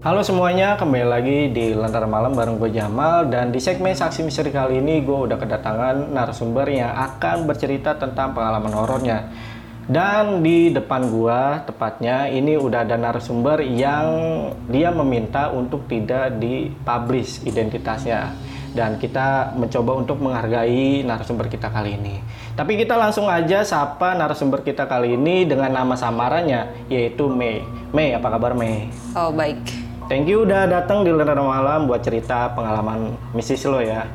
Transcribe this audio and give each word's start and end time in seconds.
Halo 0.00 0.24
semuanya, 0.24 0.80
kembali 0.80 1.04
lagi 1.04 1.38
di 1.52 1.76
Lentera 1.76 2.08
Malam 2.08 2.32
bareng 2.32 2.56
gue 2.56 2.72
Jamal 2.72 3.28
dan 3.28 3.52
di 3.52 3.60
segmen 3.60 3.92
Saksi 3.92 4.24
Misteri 4.24 4.48
kali 4.48 4.80
ini 4.80 5.04
gue 5.04 5.12
udah 5.12 5.36
kedatangan 5.36 6.16
narasumber 6.16 6.72
yang 6.72 6.88
akan 6.88 7.44
bercerita 7.44 7.92
tentang 8.00 8.32
pengalaman 8.32 8.72
horornya. 8.72 9.28
Dan 9.84 10.40
di 10.40 10.72
depan 10.72 11.04
gua 11.12 11.68
tepatnya 11.68 12.32
ini 12.32 12.56
udah 12.56 12.88
ada 12.88 12.96
narasumber 12.96 13.60
yang 13.60 14.08
dia 14.72 14.88
meminta 14.88 15.52
untuk 15.52 15.84
tidak 15.84 16.32
dipublish 16.40 17.44
identitasnya 17.44 18.32
dan 18.72 18.96
kita 18.96 19.52
mencoba 19.52 20.00
untuk 20.00 20.16
menghargai 20.22 21.04
narasumber 21.04 21.52
kita 21.52 21.68
kali 21.68 22.00
ini. 22.00 22.24
Tapi 22.56 22.80
kita 22.80 22.96
langsung 22.96 23.28
aja 23.28 23.68
sapa 23.68 24.16
narasumber 24.16 24.64
kita 24.64 24.88
kali 24.88 25.12
ini 25.12 25.44
dengan 25.44 25.76
nama 25.76 25.92
samarannya 25.92 26.88
yaitu 26.88 27.28
Mei. 27.28 27.60
Mei, 27.92 28.16
apa 28.16 28.32
kabar 28.32 28.56
Mei? 28.56 28.88
Oh 29.12 29.28
baik. 29.28 29.79
Thank 30.10 30.26
you 30.26 30.42
udah 30.42 30.66
datang 30.66 31.06
di 31.06 31.14
Lentera 31.14 31.38
Malam 31.38 31.86
buat 31.86 32.02
cerita 32.02 32.50
pengalaman 32.50 33.14
misis 33.30 33.62
lo 33.62 33.78
ya. 33.78 34.10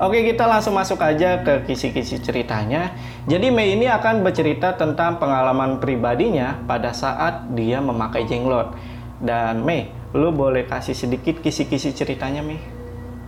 Oke, 0.00 0.24
kita 0.24 0.48
langsung 0.48 0.72
masuk 0.72 0.96
aja 0.96 1.44
ke 1.44 1.68
kisi-kisi 1.68 2.24
ceritanya. 2.24 2.96
Jadi 3.28 3.52
Mei 3.52 3.76
ini 3.76 3.84
akan 3.84 4.24
bercerita 4.24 4.80
tentang 4.80 5.20
pengalaman 5.20 5.76
pribadinya 5.76 6.56
pada 6.64 6.96
saat 6.96 7.52
dia 7.52 7.84
memakai 7.84 8.24
jenglot. 8.24 8.72
Dan 9.20 9.60
Mei, 9.60 9.92
lu 10.16 10.32
boleh 10.32 10.64
kasih 10.64 10.96
sedikit 10.96 11.44
kisi-kisi 11.44 11.92
ceritanya, 11.92 12.40
Mei? 12.40 12.56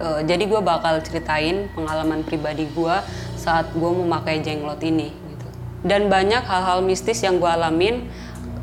Uh, 0.00 0.24
jadi 0.24 0.48
gue 0.48 0.64
bakal 0.64 0.96
ceritain 1.04 1.68
pengalaman 1.76 2.24
pribadi 2.24 2.72
gue 2.72 2.96
saat 3.36 3.68
gue 3.68 3.92
memakai 3.92 4.40
jenglot 4.40 4.80
ini. 4.80 5.12
Gitu. 5.12 5.46
Dan 5.84 6.08
banyak 6.08 6.40
hal-hal 6.40 6.80
mistis 6.80 7.20
yang 7.20 7.36
gue 7.36 7.52
alamin 7.52 8.08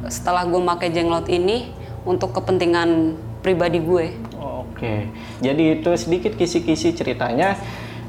setelah 0.09 0.49
gue 0.49 0.57
memakai 0.57 0.89
jenglot 0.89 1.29
ini 1.29 1.77
untuk 2.05 2.35
kepentingan 2.35 3.15
pribadi 3.39 3.79
gue. 3.79 4.05
Oke, 4.39 5.11
jadi 5.43 5.79
itu 5.79 5.91
sedikit 5.95 6.35
kisi-kisi 6.35 6.95
ceritanya. 6.95 7.59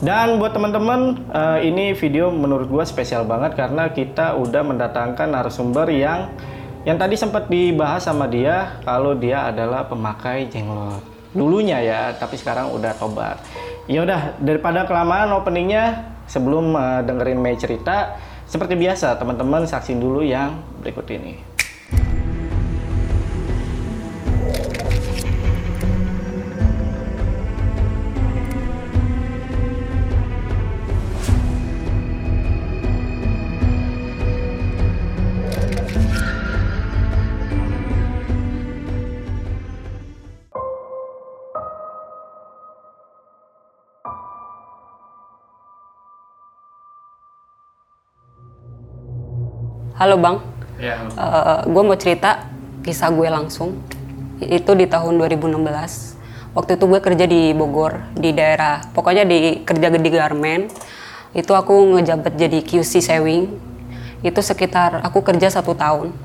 Dan 0.01 0.41
buat 0.41 0.57
teman-teman, 0.57 1.29
uh, 1.29 1.61
ini 1.61 1.93
video 1.93 2.33
menurut 2.33 2.73
gue 2.73 2.85
spesial 2.89 3.29
banget 3.29 3.53
karena 3.53 3.93
kita 3.93 4.33
udah 4.33 4.65
mendatangkan 4.65 5.29
narasumber 5.29 5.93
yang 5.93 6.33
yang 6.89 6.97
tadi 6.97 7.13
sempat 7.13 7.53
dibahas 7.53 8.09
sama 8.09 8.25
dia 8.25 8.81
kalau 8.81 9.13
dia 9.13 9.53
adalah 9.53 9.85
pemakai 9.85 10.49
jenglot. 10.49 11.05
Dulunya 11.37 11.85
ya, 11.85 12.01
tapi 12.17 12.41
sekarang 12.41 12.73
udah 12.73 12.97
tobat. 12.97 13.45
Ya 13.85 14.01
udah, 14.01 14.41
daripada 14.41 14.89
kelamaan 14.89 15.37
openingnya, 15.37 16.17
sebelum 16.25 16.73
uh, 16.73 17.05
dengerin 17.05 17.37
Mei 17.37 17.61
cerita, 17.61 18.17
seperti 18.49 18.81
biasa 18.81 19.21
teman-teman 19.21 19.69
saksin 19.69 20.01
dulu 20.01 20.25
yang 20.25 20.65
berikut 20.81 21.05
ini. 21.13 21.50
Halo 50.01 50.17
Bang, 50.17 50.41
Ya, 50.81 50.97
uh, 51.13 51.61
gue 51.69 51.83
mau 51.85 51.93
cerita 51.93 52.49
kisah 52.81 53.13
gue 53.13 53.29
langsung. 53.29 53.85
Itu 54.41 54.73
di 54.73 54.89
tahun 54.89 55.21
2016. 55.21 55.61
Waktu 56.57 56.81
itu 56.81 56.85
gue 56.89 57.01
kerja 57.05 57.29
di 57.29 57.53
Bogor, 57.53 58.09
di 58.17 58.33
daerah, 58.33 58.81
pokoknya 58.97 59.29
di 59.29 59.61
kerja 59.61 59.93
di 59.93 60.09
garmen. 60.09 60.73
Itu 61.37 61.53
aku 61.53 62.01
ngejabat 62.01 62.33
jadi 62.33 62.65
QC 62.65 63.05
sewing. 63.05 63.61
Itu 64.25 64.41
sekitar 64.41 65.05
aku 65.05 65.21
kerja 65.21 65.53
satu 65.53 65.77
tahun. 65.77 66.17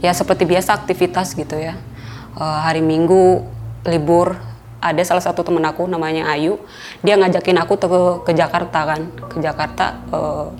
Ya 0.00 0.16
seperti 0.16 0.48
biasa 0.48 0.72
aktivitas 0.72 1.36
gitu 1.36 1.60
ya. 1.60 1.76
Uh, 2.40 2.56
hari 2.64 2.80
Minggu 2.80 3.44
libur 3.84 4.40
ada 4.80 5.04
salah 5.04 5.20
satu 5.20 5.44
temen 5.44 5.60
aku 5.68 5.84
namanya 5.84 6.24
Ayu. 6.32 6.56
Dia 7.04 7.20
ngajakin 7.20 7.60
aku 7.60 7.76
ke, 7.76 8.00
ke 8.24 8.32
Jakarta 8.32 8.96
kan, 8.96 9.12
ke 9.28 9.44
Jakarta. 9.44 10.00
Uh, 10.08 10.56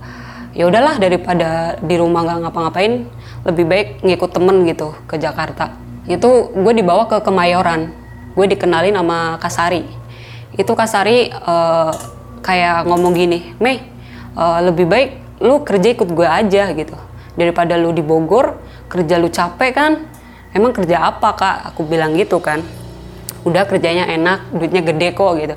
ya 0.59 0.67
udahlah 0.67 0.99
daripada 0.99 1.79
di 1.79 1.95
rumah 1.95 2.27
nggak 2.27 2.39
ngapa-ngapain 2.51 3.07
lebih 3.47 3.65
baik 3.71 3.89
ngikut 4.03 4.31
temen 4.35 4.67
gitu 4.67 4.91
ke 5.07 5.15
Jakarta. 5.15 5.79
Itu 6.11 6.51
gue 6.51 6.73
dibawa 6.75 7.07
ke 7.07 7.23
Kemayoran. 7.23 7.95
Gue 8.35 8.51
dikenalin 8.51 8.99
sama 8.99 9.39
Kasari 9.39 9.87
itu 10.59 10.73
Kasari 10.75 11.31
uh, 11.31 11.95
kayak 12.43 12.91
ngomong 12.91 13.15
gini 13.15 13.55
Mei 13.63 13.79
uh, 14.35 14.59
lebih 14.67 14.91
baik 14.91 15.11
lu 15.39 15.63
kerja 15.63 15.95
ikut 15.95 16.11
gue 16.11 16.27
aja 16.27 16.75
gitu. 16.75 16.99
Daripada 17.39 17.79
lu 17.79 17.95
di 17.95 18.03
Bogor 18.03 18.59
kerja 18.91 19.23
lu 19.23 19.31
capek 19.31 19.71
kan? 19.71 19.93
Emang 20.51 20.75
kerja 20.75 21.15
apa 21.15 21.39
kak? 21.39 21.57
Aku 21.71 21.87
bilang 21.87 22.19
gitu 22.19 22.43
kan. 22.43 22.59
Udah 23.47 23.63
kerjanya 23.71 24.11
enak 24.11 24.51
duitnya 24.51 24.83
gede 24.83 25.15
kok 25.15 25.39
gitu. 25.39 25.55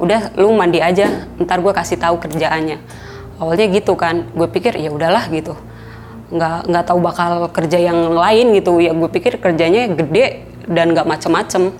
Udah 0.00 0.32
lu 0.40 0.56
mandi 0.56 0.80
aja 0.80 1.28
ntar 1.36 1.60
gue 1.60 1.72
kasih 1.76 2.00
tahu 2.00 2.16
kerjaannya 2.16 2.80
awalnya 3.40 3.66
gitu 3.72 3.96
kan 3.96 4.28
gue 4.36 4.46
pikir 4.52 4.76
ya 4.76 4.92
udahlah 4.92 5.26
gitu. 5.32 5.56
Nggak 6.30 6.68
nggak 6.68 6.84
tahu 6.84 6.98
bakal 7.00 7.30
kerja 7.50 7.80
yang 7.80 8.12
lain 8.12 8.52
gitu. 8.54 8.78
Ya 8.78 8.92
gue 8.92 9.08
pikir 9.08 9.40
kerjanya 9.40 9.88
gede 9.88 10.44
dan 10.68 10.92
nggak 10.92 11.08
macem-macem. 11.08 11.72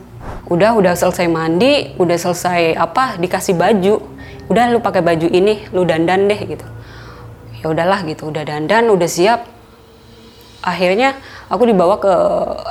Udah 0.49 0.75
udah 0.75 0.97
selesai 0.97 1.29
mandi 1.31 1.95
udah 2.01 2.17
selesai 2.17 2.75
apa 2.75 3.21
dikasih 3.21 3.55
baju. 3.55 4.01
Udah 4.51 4.73
lu 4.73 4.83
pakai 4.83 5.05
baju 5.05 5.29
ini 5.31 5.69
lu 5.71 5.85
dandan 5.87 6.27
deh 6.27 6.41
gitu. 6.49 6.67
Ya 7.61 7.71
udahlah 7.71 8.03
gitu. 8.09 8.33
Udah 8.33 8.43
dandan 8.43 8.89
udah 8.89 9.07
siap. 9.07 9.47
Akhirnya 10.61 11.17
aku 11.49 11.69
dibawa 11.69 11.97
ke 12.01 12.13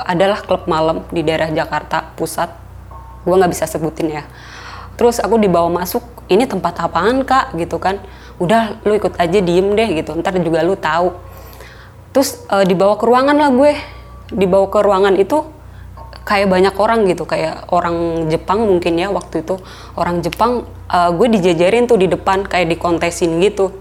adalah 0.06 0.42
klub 0.42 0.66
malam 0.66 1.06
di 1.14 1.22
daerah 1.22 1.48
Jakarta 1.48 2.10
Pusat. 2.18 2.50
Gue 3.24 3.34
nggak 3.38 3.52
bisa 3.54 3.64
sebutin 3.70 4.20
ya. 4.20 4.22
Terus 5.00 5.16
aku 5.16 5.40
dibawa 5.40 5.72
masuk 5.72 6.04
ini 6.28 6.44
tempat 6.44 6.76
apaan 6.76 7.24
kak? 7.24 7.56
Gitu 7.56 7.80
kan 7.80 7.96
udah 8.40 8.80
lu 8.88 8.96
ikut 8.96 9.20
aja 9.20 9.38
diem 9.38 9.76
deh 9.76 9.88
gitu. 10.00 10.16
Ntar 10.16 10.40
juga 10.40 10.64
lu 10.64 10.74
tahu. 10.74 11.12
Terus 12.10 12.40
uh, 12.48 12.64
dibawa 12.64 12.96
ke 12.96 13.04
ruangan 13.04 13.36
lah 13.36 13.52
gue. 13.52 13.72
Dibawa 14.32 14.66
ke 14.72 14.78
ruangan 14.80 15.14
itu 15.20 15.44
kayak 16.24 16.48
banyak 16.48 16.74
orang 16.80 17.04
gitu. 17.06 17.28
Kayak 17.28 17.68
orang 17.68 18.26
Jepang 18.32 18.64
mungkin 18.64 18.96
ya 18.96 19.12
waktu 19.12 19.44
itu. 19.44 19.60
Orang 19.94 20.24
Jepang 20.24 20.64
uh, 20.88 21.10
gue 21.12 21.26
dijajarin 21.36 21.84
tuh 21.84 22.00
di 22.00 22.08
depan 22.08 22.48
kayak 22.48 22.72
dikontesin 22.72 23.38
gitu. 23.44 23.76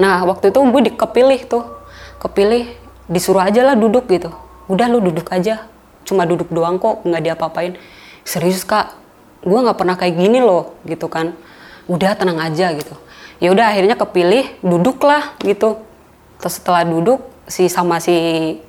Nah 0.00 0.24
waktu 0.24 0.48
itu 0.50 0.58
gue 0.64 0.82
dikepilih 0.90 1.40
tuh. 1.44 1.64
Kepilih 2.18 2.72
disuruh 3.06 3.44
aja 3.44 3.62
lah 3.62 3.76
duduk 3.76 4.08
gitu. 4.08 4.32
Udah 4.66 4.88
lu 4.88 5.04
duduk 5.04 5.28
aja. 5.28 5.68
Cuma 6.08 6.24
duduk 6.24 6.48
doang 6.48 6.80
kok 6.80 7.04
nggak 7.04 7.20
diapa-apain. 7.20 7.76
Serius 8.24 8.64
kak? 8.64 8.96
Gue 9.44 9.60
nggak 9.60 9.76
pernah 9.76 9.94
kayak 10.00 10.16
gini 10.16 10.40
loh 10.40 10.80
gitu 10.88 11.06
kan. 11.12 11.36
Udah 11.84 12.16
tenang 12.16 12.40
aja 12.40 12.72
gitu 12.72 12.96
ya 13.38 13.54
udah 13.54 13.74
akhirnya 13.74 13.96
kepilih 13.98 14.62
duduklah 14.62 15.38
gitu. 15.42 15.82
Terus 16.38 16.54
setelah 16.62 16.86
duduk 16.86 17.22
si 17.48 17.66
sama 17.66 17.98
si 17.98 18.14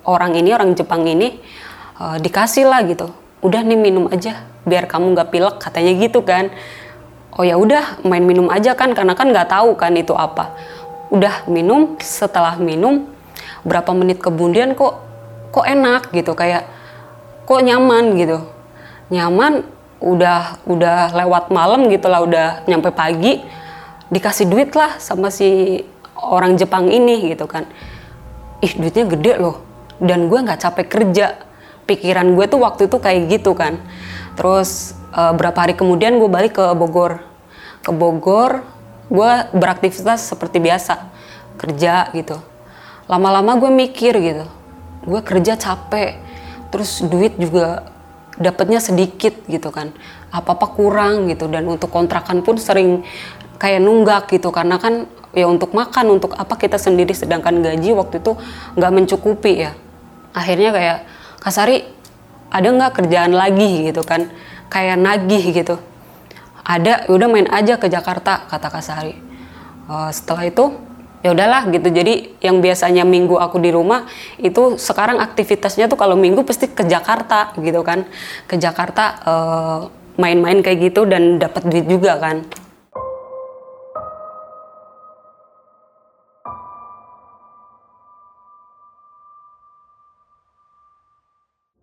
orang 0.07 0.33
ini 0.33 0.49
orang 0.55 0.73
Jepang 0.73 1.05
ini 1.05 1.37
uh, 2.01 2.17
dikasih 2.17 2.65
lah 2.65 2.81
gitu. 2.85 3.11
Udah 3.45 3.61
nih 3.61 3.77
minum 3.77 4.09
aja 4.09 4.45
biar 4.65 4.85
kamu 4.89 5.13
nggak 5.13 5.29
pilek 5.29 5.55
katanya 5.61 5.91
gitu 5.97 6.21
kan. 6.25 6.49
Oh 7.37 7.45
ya 7.45 7.55
udah 7.55 8.01
main 8.03 8.25
minum 8.25 8.49
aja 8.49 8.73
kan 8.73 8.91
karena 8.97 9.13
kan 9.13 9.29
nggak 9.29 9.49
tahu 9.49 9.77
kan 9.77 9.93
itu 9.93 10.13
apa. 10.17 10.53
Udah 11.09 11.45
minum 11.49 11.97
setelah 12.01 12.57
minum 12.57 13.09
berapa 13.65 13.91
menit 13.93 14.21
kemudian 14.21 14.73
kok 14.73 15.01
kok 15.49 15.65
enak 15.65 16.13
gitu 16.13 16.33
kayak 16.37 16.65
kok 17.45 17.61
nyaman 17.61 18.17
gitu. 18.17 18.45
Nyaman 19.09 19.65
udah 19.99 20.63
udah 20.63 21.11
lewat 21.11 21.51
malam 21.51 21.91
gitu 21.91 22.07
lah 22.07 22.23
udah 22.23 22.63
nyampe 22.65 22.87
pagi 22.95 23.43
dikasih 24.09 24.49
duit 24.49 24.73
lah 24.73 24.97
sama 24.97 25.29
si 25.29 25.81
orang 26.17 26.59
Jepang 26.59 26.89
ini 26.91 27.31
gitu 27.31 27.45
kan. 27.47 27.65
Ih 28.59 28.73
duitnya 28.75 29.07
gede 29.07 29.33
loh. 29.39 29.57
Dan 30.01 30.27
gue 30.27 30.39
nggak 30.41 30.59
capek 30.59 30.87
kerja. 30.89 31.27
Pikiran 31.87 32.37
gue 32.37 32.45
tuh 32.45 32.61
waktu 32.61 32.85
itu 32.85 32.97
kayak 33.01 33.21
gitu 33.39 33.55
kan. 33.57 33.81
Terus 34.35 34.93
uh, 35.15 35.33
berapa 35.33 35.57
hari 35.57 35.73
kemudian 35.73 36.19
gue 36.19 36.29
balik 36.29 36.59
ke 36.59 36.65
Bogor. 36.75 37.23
Ke 37.81 37.91
Bogor 37.95 38.61
gue 39.09 39.31
beraktivitas 39.55 40.29
seperti 40.29 40.61
biasa. 40.61 41.09
Kerja 41.57 42.11
gitu. 42.13 42.37
Lama-lama 43.09 43.57
gue 43.57 43.71
mikir 43.73 44.13
gitu. 44.19 44.45
Gue 45.07 45.21
kerja 45.23 45.57
capek. 45.57 46.19
Terus 46.69 47.01
duit 47.01 47.33
juga 47.41 47.89
dapatnya 48.37 48.77
sedikit 48.77 49.33
gitu 49.49 49.73
kan. 49.73 49.89
Apa 50.29 50.53
apa 50.53 50.67
kurang 50.69 51.25
gitu. 51.31 51.49
Dan 51.49 51.65
untuk 51.65 51.89
kontrakan 51.89 52.45
pun 52.45 52.61
sering 52.61 53.01
kayak 53.59 53.83
nunggak 53.83 54.31
gitu. 54.31 54.49
Karena 54.49 54.79
kan 54.81 55.05
ya 55.35 55.45
untuk 55.45 55.75
makan 55.75 56.17
untuk 56.17 56.33
apa 56.33 56.57
kita 56.57 56.81
sendiri 56.81 57.13
sedangkan 57.13 57.61
gaji 57.61 57.93
waktu 57.93 58.23
itu 58.23 58.33
nggak 58.79 58.91
mencukupi 58.95 59.69
ya. 59.69 59.75
Akhirnya 60.33 60.71
kayak 60.73 60.97
Kasari 61.39 61.85
ada 62.49 62.67
nggak 62.67 62.91
kerjaan 63.03 63.35
lagi? 63.35 63.91
gitu 63.91 64.01
kan. 64.01 64.31
Kayak 64.71 64.97
nagih 64.97 65.43
gitu. 65.53 65.75
Ada 66.65 67.05
ya 67.05 67.11
udah 67.13 67.27
main 67.29 67.47
aja 67.49 67.77
ke 67.77 67.89
Jakarta 67.91 68.47
kata 68.47 68.67
Kak 68.69 68.83
Sari. 68.83 69.15
Uh, 69.89 70.13
setelah 70.13 70.45
itu 70.45 70.77
ya 71.25 71.33
udahlah 71.33 71.65
gitu. 71.73 71.89
Jadi 71.89 72.37
yang 72.43 72.61
biasanya 72.61 73.01
minggu 73.07 73.33
aku 73.41 73.57
di 73.57 73.73
rumah 73.73 74.05
itu 74.37 74.77
sekarang 74.77 75.17
aktivitasnya 75.17 75.89
tuh 75.89 75.97
kalau 75.97 76.13
minggu 76.13 76.45
pasti 76.45 76.69
ke 76.69 76.85
Jakarta 76.85 77.57
gitu 77.57 77.81
kan. 77.81 78.05
Ke 78.45 78.61
Jakarta 78.61 79.03
uh, 79.25 79.79
main-main 80.19 80.61
kayak 80.61 80.91
gitu 80.91 81.09
dan 81.09 81.41
dapat 81.41 81.65
duit 81.65 81.87
juga 81.87 82.19
kan 82.19 82.43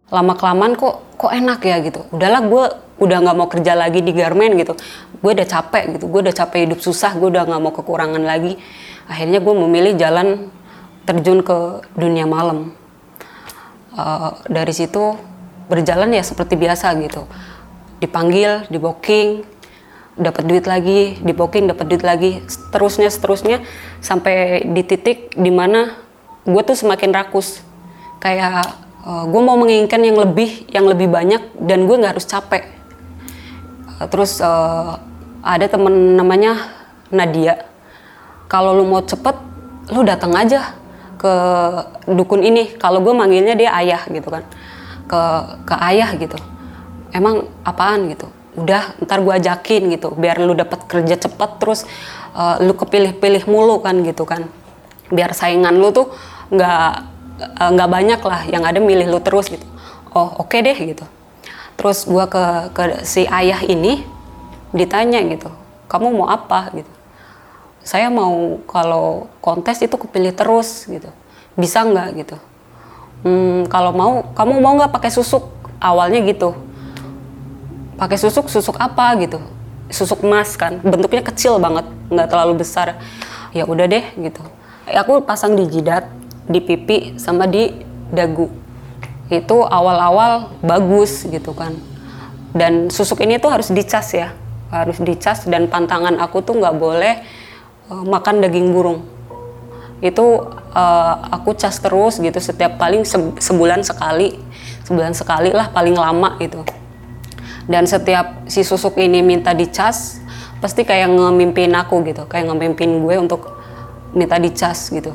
lama 0.07 0.39
kelamaan 0.39 0.79
kok 0.79 1.03
kok 1.19 1.33
enak 1.33 1.61
ya 1.67 1.77
gitu. 1.83 2.07
Udahlah 2.15 2.43
gue 2.47 2.65
udah 2.97 3.19
nggak 3.21 3.37
mau 3.37 3.49
kerja 3.51 3.73
lagi 3.75 4.01
di 4.01 4.13
garmen 4.15 4.55
gitu. 4.55 4.79
Gue 5.19 5.35
udah 5.35 5.47
capek 5.49 5.99
gitu 5.99 6.07
gue 6.07 6.21
udah 6.31 6.35
capek 6.35 6.71
hidup 6.71 6.81
susah 6.81 7.17
gue 7.19 7.29
udah 7.29 7.45
nggak 7.49 7.61
mau 7.63 7.73
kekurangan 7.75 8.23
lagi. 8.23 8.55
Akhirnya 9.11 9.43
gue 9.43 9.55
memilih 9.55 9.99
jalan 9.99 10.51
terjun 11.07 11.43
ke 11.43 11.83
dunia 11.99 12.27
malam. 12.27 12.75
Uh, 13.97 14.37
dari 14.47 14.77
situ 14.77 15.17
berjalan 15.67 16.13
ya 16.15 16.23
seperti 16.23 16.55
biasa 16.55 16.95
gitu. 17.03 17.27
Dipanggil 17.99 18.69
di 18.71 18.79
booking 18.79 19.57
dapat 20.17 20.49
duit 20.49 20.65
lagi 20.65 21.21
di 21.21 21.33
booking 21.35 21.67
dapat 21.73 21.87
duit 21.91 22.05
lagi. 22.07 22.45
Seterusnya 22.47 23.11
seterusnya 23.11 23.57
sampai 23.99 24.63
di 24.71 24.83
titik 24.87 25.35
di 25.35 25.51
mana 25.51 25.99
gue 26.47 26.63
tuh 26.63 26.79
semakin 26.79 27.11
rakus. 27.11 27.65
Kayak 28.23 28.86
uh, 29.07 29.23
eh, 29.23 29.25
gue 29.31 29.41
mau 29.41 29.57
menginginkan 29.57 30.03
yang 30.03 30.19
lebih 30.19 30.67
yang 30.69 30.87
lebih 30.91 31.07
banyak 31.07 31.43
dan 31.63 31.87
gue 31.87 31.97
nggak 31.97 32.19
harus 32.19 32.27
capek. 32.27 32.67
Uh, 33.97 34.07
terus 34.11 34.43
uh, 34.43 34.99
ada 35.47 35.67
temen 35.71 36.19
namanya 36.19 36.75
Nadia. 37.15 37.63
Kalau 38.51 38.75
lu 38.75 38.87
mau 38.87 39.03
cepet 39.03 39.35
lu 39.95 40.03
datang 40.03 40.35
aja 40.35 40.75
ke 41.17 41.33
dukun 42.11 42.43
ini. 42.43 42.75
Kalau 42.77 42.99
gue 43.01 43.15
manggilnya 43.15 43.55
dia 43.55 43.71
ayah 43.79 44.03
gitu 44.11 44.27
kan. 44.27 44.43
Ke 45.07 45.21
ke 45.63 45.75
ayah 45.95 46.11
gitu. 46.19 46.37
Emang 47.15 47.47
apaan 47.63 48.11
gitu? 48.11 48.27
Udah 48.59 48.99
ntar 49.03 49.23
gue 49.23 49.35
ajakin 49.35 49.95
gitu. 49.95 50.15
Biar 50.19 50.43
lu 50.43 50.55
dapat 50.59 50.83
kerja 50.91 51.15
cepet 51.15 51.51
terus 51.63 51.87
uh, 52.35 52.59
lu 52.59 52.75
kepilih-pilih 52.75 53.47
mulu 53.47 53.79
kan 53.83 54.03
gitu 54.03 54.27
kan. 54.27 54.51
Biar 55.11 55.31
saingan 55.31 55.79
lu 55.79 55.95
tuh 55.95 56.11
nggak 56.51 57.16
nggak 57.57 57.89
uh, 57.89 57.93
banyak 57.93 58.21
lah 58.21 58.41
yang 58.49 58.65
ada 58.65 58.81
milih 58.81 59.09
lu 59.13 59.21
terus 59.21 59.53
gitu. 59.53 59.65
Oh 60.17 60.45
oke 60.45 60.53
okay 60.53 60.65
deh 60.65 60.77
gitu. 60.77 61.05
Terus 61.77 62.09
gue 62.09 62.25
ke 62.29 62.45
ke 62.73 62.83
si 63.05 63.29
ayah 63.29 63.61
ini 63.65 64.01
ditanya 64.73 65.21
gitu 65.25 65.53
kamu 65.87 66.13
mau 66.13 66.29
apa? 66.31 66.71
gitu. 66.75 66.91
Saya 67.87 68.11
mau 68.11 68.59
kalau 68.67 69.31
kontes 69.39 69.79
itu 69.79 69.95
kepilih 69.95 70.35
terus 70.35 70.87
gitu. 70.91 71.11
Bisa 71.55 71.87
nggak? 71.87 72.09
gitu. 72.19 72.37
Hmm, 73.23 73.65
kalau 73.71 73.95
mau 73.95 74.13
kamu 74.35 74.59
mau 74.59 74.75
nggak 74.77 74.93
pakai 74.93 75.11
susuk? 75.15 75.47
Awalnya 75.79 76.21
gitu. 76.27 76.59
Pakai 77.97 78.19
susuk 78.19 78.51
susuk 78.51 78.77
apa? 78.83 79.15
gitu. 79.23 79.39
Susuk 79.87 80.27
emas 80.27 80.59
kan 80.59 80.83
bentuknya 80.83 81.23
kecil 81.23 81.63
banget 81.63 81.87
nggak 82.11 82.29
terlalu 82.29 82.67
besar. 82.67 82.99
Ya 83.55 83.63
udah 83.65 83.87
deh 83.87 84.05
gitu. 84.19 84.43
Aku 84.87 85.23
pasang 85.23 85.55
di 85.55 85.67
jidat 85.71 86.11
di 86.47 86.63
pipi 86.63 87.19
sama 87.19 87.47
di 87.51 87.71
dagu. 88.11 88.49
Itu 89.31 89.67
awal-awal 89.67 90.55
bagus 90.63 91.27
gitu 91.27 91.53
kan. 91.53 91.75
Dan 92.57 92.89
susuk 92.89 93.21
ini 93.21 93.37
tuh 93.37 93.53
harus 93.53 93.69
dicas 93.75 94.15
ya. 94.15 94.33
Harus 94.71 94.99
dicas 95.03 95.47
dan 95.47 95.71
pantangan 95.71 96.19
aku 96.23 96.43
tuh 96.43 96.59
nggak 96.59 96.77
boleh 96.79 97.15
uh, 97.91 98.05
makan 98.07 98.43
daging 98.43 98.71
burung. 98.71 99.03
Itu 100.01 100.57
uh, 100.77 101.15
aku 101.33 101.57
cas 101.57 101.81
terus 101.81 102.21
gitu 102.21 102.37
setiap 102.37 102.77
paling 102.77 103.09
se 103.09 103.17
sebulan 103.41 103.81
sekali 103.81 104.37
sebulan 104.85 105.17
sekali 105.17 105.51
lah 105.51 105.73
paling 105.73 105.97
lama 105.97 106.37
itu 106.39 106.61
dan 107.67 107.89
setiap 107.89 108.47
si 108.47 108.63
susuk 108.63 108.95
ini 109.01 109.25
minta 109.25 109.57
dicas 109.57 110.23
pasti 110.61 110.87
kayak 110.87 111.11
ngemimpin 111.11 111.73
aku 111.75 112.05
gitu 112.07 112.29
kayak 112.29 112.53
ngemimpin 112.53 113.03
gue 113.03 113.15
untuk 113.19 113.59
minta 114.15 114.39
dicas 114.39 114.93
gitu 114.93 115.11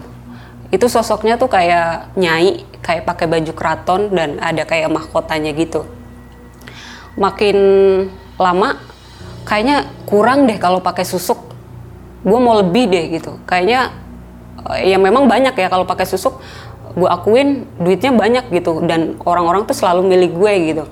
itu 0.71 0.87
sosoknya 0.87 1.35
tuh 1.35 1.51
kayak 1.51 2.15
nyai 2.15 2.63
kayak 2.79 3.03
pakai 3.03 3.27
baju 3.27 3.51
keraton 3.51 4.01
dan 4.15 4.39
ada 4.39 4.63
kayak 4.63 4.87
mahkotanya 4.87 5.51
gitu. 5.51 5.83
Makin 7.19 7.57
lama 8.39 8.79
kayaknya 9.43 9.91
kurang 10.07 10.47
deh 10.47 10.55
kalau 10.55 10.79
pakai 10.79 11.03
susuk. 11.03 11.51
Gue 12.23 12.39
mau 12.39 12.55
lebih 12.55 12.87
deh 12.87 13.19
gitu. 13.19 13.35
Kayaknya 13.43 13.91
eh, 14.71 14.95
ya 14.95 14.97
memang 14.97 15.27
banyak 15.27 15.51
ya 15.59 15.67
kalau 15.67 15.83
pakai 15.83 16.07
susuk. 16.07 16.39
Gue 16.95 17.07
akuin 17.07 17.67
duitnya 17.75 18.15
banyak 18.15 18.51
gitu 18.55 18.79
dan 18.87 19.19
orang-orang 19.27 19.67
tuh 19.67 19.75
selalu 19.75 20.07
milih 20.07 20.31
gue 20.39 20.53
gitu. 20.71 20.83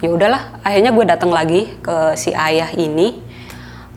Ya 0.00 0.08
udahlah 0.16 0.42
akhirnya 0.64 0.96
gue 0.96 1.04
datang 1.04 1.28
lagi 1.28 1.68
ke 1.84 2.16
si 2.16 2.32
ayah 2.32 2.72
ini. 2.72 3.20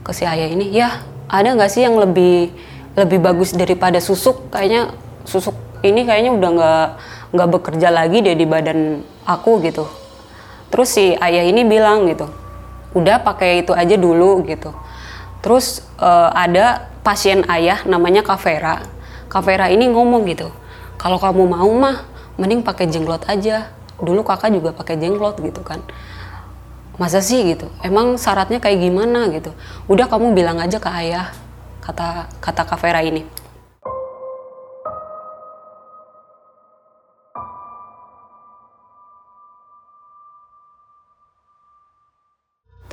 Ke 0.04 0.12
si 0.12 0.28
ayah 0.28 0.52
ini 0.52 0.68
ya 0.68 1.00
ada 1.32 1.48
nggak 1.56 1.72
sih 1.72 1.80
yang 1.80 1.96
lebih 1.96 2.52
lebih 2.92 3.24
bagus 3.24 3.56
daripada 3.56 3.96
susuk? 4.04 4.52
Kayaknya 4.52 4.92
susuk 5.24 5.56
ini 5.84 6.04
kayaknya 6.08 6.32
udah 6.32 6.50
nggak 6.54 6.88
nggak 7.34 7.48
bekerja 7.50 7.88
lagi 7.92 8.24
deh 8.24 8.36
di 8.36 8.46
badan 8.48 9.02
aku 9.24 9.60
gitu. 9.64 9.84
Terus 10.72 10.88
si 10.90 11.14
ayah 11.18 11.44
ini 11.44 11.64
bilang 11.66 12.08
gitu 12.08 12.28
udah 12.94 13.20
pakai 13.20 13.66
itu 13.66 13.74
aja 13.74 13.98
dulu 13.98 14.46
gitu. 14.46 14.70
Terus 15.42 15.84
uh, 16.00 16.30
ada 16.32 16.88
pasien 17.04 17.44
ayah 17.50 17.84
namanya 17.84 18.24
Kavera 18.24 18.80
Kavera 19.28 19.68
ini 19.68 19.90
ngomong 19.90 20.24
gitu 20.30 20.48
kalau 20.96 21.18
kamu 21.18 21.50
mau 21.50 21.68
mah 21.74 22.06
mending 22.38 22.62
pakai 22.62 22.86
jenglot 22.86 23.26
aja. 23.26 23.68
Dulu 23.98 24.26
kakak 24.26 24.50
juga 24.50 24.70
pakai 24.74 24.98
jenglot 24.98 25.38
gitu 25.38 25.62
kan. 25.62 25.78
Masa 26.98 27.18
sih? 27.18 27.42
gitu. 27.42 27.66
Emang 27.82 28.14
syaratnya 28.14 28.62
kayak 28.62 28.78
gimana? 28.78 29.26
gitu. 29.34 29.50
Udah 29.90 30.06
kamu 30.06 30.34
bilang 30.34 30.62
aja 30.62 30.78
ke 30.78 30.86
ayah 30.90 31.34
kata 31.82 32.30
kata 32.40 32.62
Kavera 32.64 33.04
ini 33.04 33.43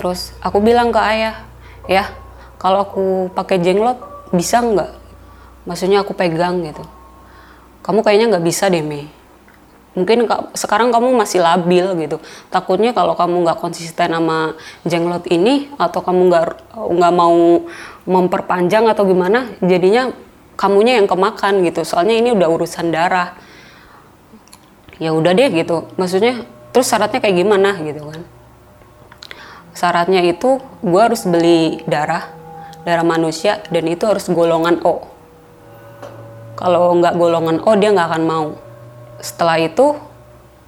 Terus 0.02 0.34
aku 0.42 0.58
bilang 0.66 0.90
ke 0.90 0.98
ayah, 0.98 1.46
ya 1.86 2.10
kalau 2.58 2.82
aku 2.82 3.06
pakai 3.38 3.62
jenglot 3.62 4.02
bisa 4.34 4.58
nggak? 4.58 4.98
Maksudnya 5.70 6.02
aku 6.02 6.18
pegang 6.18 6.66
gitu. 6.66 6.82
Kamu 7.86 8.02
kayaknya 8.02 8.34
nggak 8.34 8.46
bisa 8.50 8.66
deh 8.66 8.82
Mei. 8.82 9.06
Mungkin 9.94 10.26
sekarang 10.58 10.90
kamu 10.90 11.14
masih 11.14 11.46
labil 11.46 11.86
gitu. 12.02 12.18
Takutnya 12.50 12.98
kalau 12.98 13.14
kamu 13.14 13.46
nggak 13.46 13.62
konsisten 13.62 14.10
sama 14.10 14.58
jenglot 14.90 15.30
ini 15.30 15.70
atau 15.78 16.02
kamu 16.02 16.34
nggak 16.34 16.46
nggak 16.74 17.14
mau 17.14 17.62
memperpanjang 18.10 18.90
atau 18.90 19.06
gimana, 19.06 19.54
jadinya 19.62 20.10
kamunya 20.58 20.98
yang 20.98 21.06
kemakan 21.06 21.62
gitu. 21.62 21.86
Soalnya 21.86 22.18
ini 22.18 22.34
udah 22.34 22.50
urusan 22.50 22.90
darah. 22.90 23.38
Ya 24.98 25.14
udah 25.14 25.30
deh 25.30 25.54
gitu. 25.54 25.94
Maksudnya 25.94 26.42
terus 26.74 26.90
syaratnya 26.90 27.22
kayak 27.22 27.38
gimana 27.38 27.78
gitu 27.86 28.02
kan? 28.10 28.41
Syaratnya 29.72 30.22
itu 30.26 30.60
gue 30.84 31.02
harus 31.02 31.24
beli 31.24 31.84
darah 31.88 32.42
darah 32.82 33.06
manusia 33.06 33.62
dan 33.70 33.86
itu 33.86 34.04
harus 34.06 34.26
golongan 34.30 34.82
O. 34.82 35.06
Kalau 36.58 36.94
nggak 36.98 37.14
golongan 37.18 37.58
O 37.66 37.74
dia 37.78 37.94
nggak 37.94 38.08
akan 38.14 38.24
mau. 38.26 38.48
Setelah 39.22 39.58
itu 39.62 39.98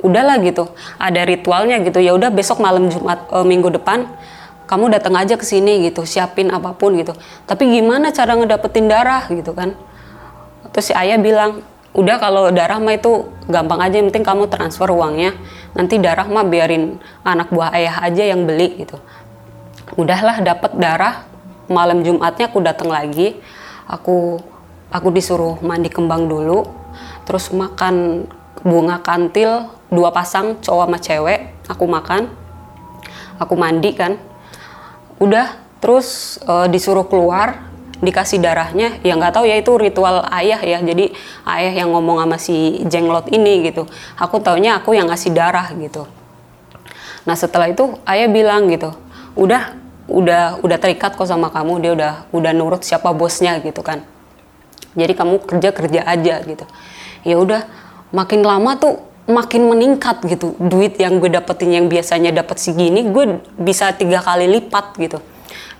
udahlah 0.02 0.38
gitu. 0.42 0.70
Ada 1.02 1.26
ritualnya 1.26 1.82
gitu. 1.82 2.02
Ya 2.02 2.14
udah 2.14 2.30
besok 2.30 2.62
malam 2.62 2.90
Jumat 2.90 3.30
e, 3.30 3.38
minggu 3.46 3.70
depan 3.74 4.06
kamu 4.64 4.96
datang 4.96 5.14
aja 5.20 5.36
ke 5.36 5.46
sini 5.46 5.86
gitu 5.90 6.06
siapin 6.06 6.50
apa 6.54 6.74
pun 6.78 6.94
gitu. 6.98 7.14
Tapi 7.50 7.70
gimana 7.70 8.14
cara 8.14 8.38
ngedapetin 8.38 8.86
darah 8.90 9.26
gitu 9.30 9.54
kan? 9.54 9.74
Terus 10.74 10.90
si 10.90 10.94
ayah 10.94 11.18
bilang 11.18 11.62
udah 11.94 12.18
kalau 12.18 12.50
darah 12.50 12.82
mah 12.82 12.98
itu 12.98 13.30
gampang 13.46 13.78
aja 13.78 14.02
yang 14.02 14.10
penting 14.10 14.26
kamu 14.26 14.50
transfer 14.50 14.90
uangnya 14.90 15.38
nanti 15.74 15.98
darah 15.98 16.26
mah 16.30 16.46
biarin 16.46 16.98
anak 17.26 17.50
buah 17.50 17.74
ayah 17.78 18.02
aja 18.06 18.24
yang 18.24 18.46
beli 18.46 18.86
gitu. 18.86 18.98
Udahlah 19.94 20.42
dapat 20.42 20.78
darah. 20.78 21.26
Malam 21.70 22.04
Jumatnya 22.04 22.50
aku 22.50 22.60
datang 22.62 22.90
lagi. 22.92 23.38
Aku 23.90 24.40
aku 24.94 25.08
disuruh 25.10 25.58
mandi 25.62 25.90
kembang 25.90 26.30
dulu. 26.30 26.66
Terus 27.26 27.50
makan 27.54 28.28
bunga 28.64 29.02
kantil 29.02 29.70
dua 29.90 30.10
pasang 30.14 30.62
cowok 30.62 30.86
sama 30.88 30.98
cewek 31.02 31.40
aku 31.68 31.86
makan. 31.90 32.30
Aku 33.42 33.54
mandi 33.58 33.92
kan. 33.98 34.18
Udah 35.18 35.58
terus 35.82 36.40
uh, 36.48 36.70
disuruh 36.70 37.06
keluar 37.10 37.73
dikasih 38.04 38.44
darahnya 38.44 39.00
ya 39.00 39.16
nggak 39.16 39.40
tahu 39.40 39.48
ya 39.48 39.56
itu 39.56 39.72
ritual 39.80 40.28
ayah 40.30 40.60
ya. 40.60 40.84
Jadi 40.84 41.16
ayah 41.48 41.74
yang 41.74 41.96
ngomong 41.96 42.20
sama 42.20 42.38
si 42.38 42.84
jenglot 42.86 43.32
ini 43.32 43.72
gitu. 43.72 43.88
Aku 44.20 44.44
taunya 44.44 44.78
aku 44.78 44.94
yang 44.94 45.08
ngasih 45.08 45.32
darah 45.32 45.72
gitu. 45.74 46.04
Nah 47.24 47.40
setelah 47.40 47.72
itu 47.72 47.96
ayah 48.04 48.28
bilang 48.28 48.68
gitu 48.68 48.92
udah 49.34 49.80
udah 50.12 50.60
udah 50.62 50.78
terikat 50.78 51.16
kok 51.16 51.26
sama 51.26 51.50
kamu 51.50 51.74
dia 51.80 51.92
udah 51.96 52.14
udah 52.36 52.52
nurut 52.52 52.84
siapa 52.84 53.16
bosnya 53.16 53.64
gitu 53.64 53.80
kan. 53.80 54.04
Jadi 54.94 55.14
kamu 55.16 55.42
kerja 55.48 55.70
kerja 55.72 56.02
aja 56.06 56.36
gitu. 56.44 56.68
Ya 57.24 57.40
udah 57.40 57.66
makin 58.12 58.44
lama 58.44 58.76
tuh 58.78 59.00
makin 59.24 59.72
meningkat 59.72 60.20
gitu 60.28 60.60
duit 60.60 61.00
yang 61.00 61.24
gue 61.24 61.32
dapetin 61.32 61.72
yang 61.72 61.88
biasanya 61.88 62.36
dapat 62.36 62.60
segini 62.60 63.08
gue 63.08 63.40
bisa 63.56 63.96
tiga 63.96 64.20
kali 64.20 64.52
lipat 64.52 65.00
gitu 65.00 65.24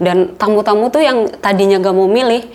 dan 0.02 0.34
tamu-tamu 0.38 0.90
tuh 0.90 1.02
yang 1.02 1.30
tadinya 1.42 1.78
gak 1.78 1.96
mau 1.96 2.10
milih 2.10 2.46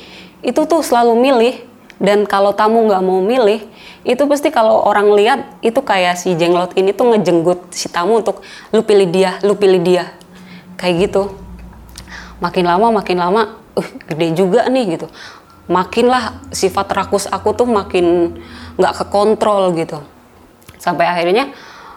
itu 0.42 0.60
tuh 0.66 0.80
selalu 0.82 1.14
milih. 1.18 1.54
Dan 1.98 2.30
kalau 2.30 2.54
tamu 2.54 2.86
nggak 2.86 3.02
mau 3.02 3.18
milih 3.18 3.66
itu 4.06 4.22
pasti 4.30 4.54
kalau 4.54 4.86
orang 4.86 5.10
lihat 5.18 5.58
itu 5.66 5.82
kayak 5.82 6.14
si 6.14 6.38
jenglot 6.38 6.70
ini 6.78 6.94
tuh 6.94 7.10
ngejenggut 7.10 7.74
si 7.74 7.90
tamu 7.90 8.22
untuk 8.22 8.38
lu 8.70 8.86
pilih 8.86 9.10
dia 9.10 9.42
lu 9.42 9.58
pilih 9.58 9.82
dia. 9.82 10.14
Kayak 10.78 11.10
gitu. 11.10 11.34
Makin 12.38 12.70
lama 12.70 13.02
makin 13.02 13.18
lama 13.18 13.42
uh 13.74 13.88
gede 14.06 14.30
juga 14.38 14.70
nih 14.70 14.94
gitu. 14.94 15.10
Makinlah 15.66 16.38
sifat 16.54 16.86
rakus 16.86 17.26
aku 17.26 17.50
tuh 17.58 17.66
makin 17.66 18.38
nggak 18.78 18.94
kekontrol 19.02 19.74
gitu. 19.74 19.98
Sampai 20.78 21.10
akhirnya 21.10 21.50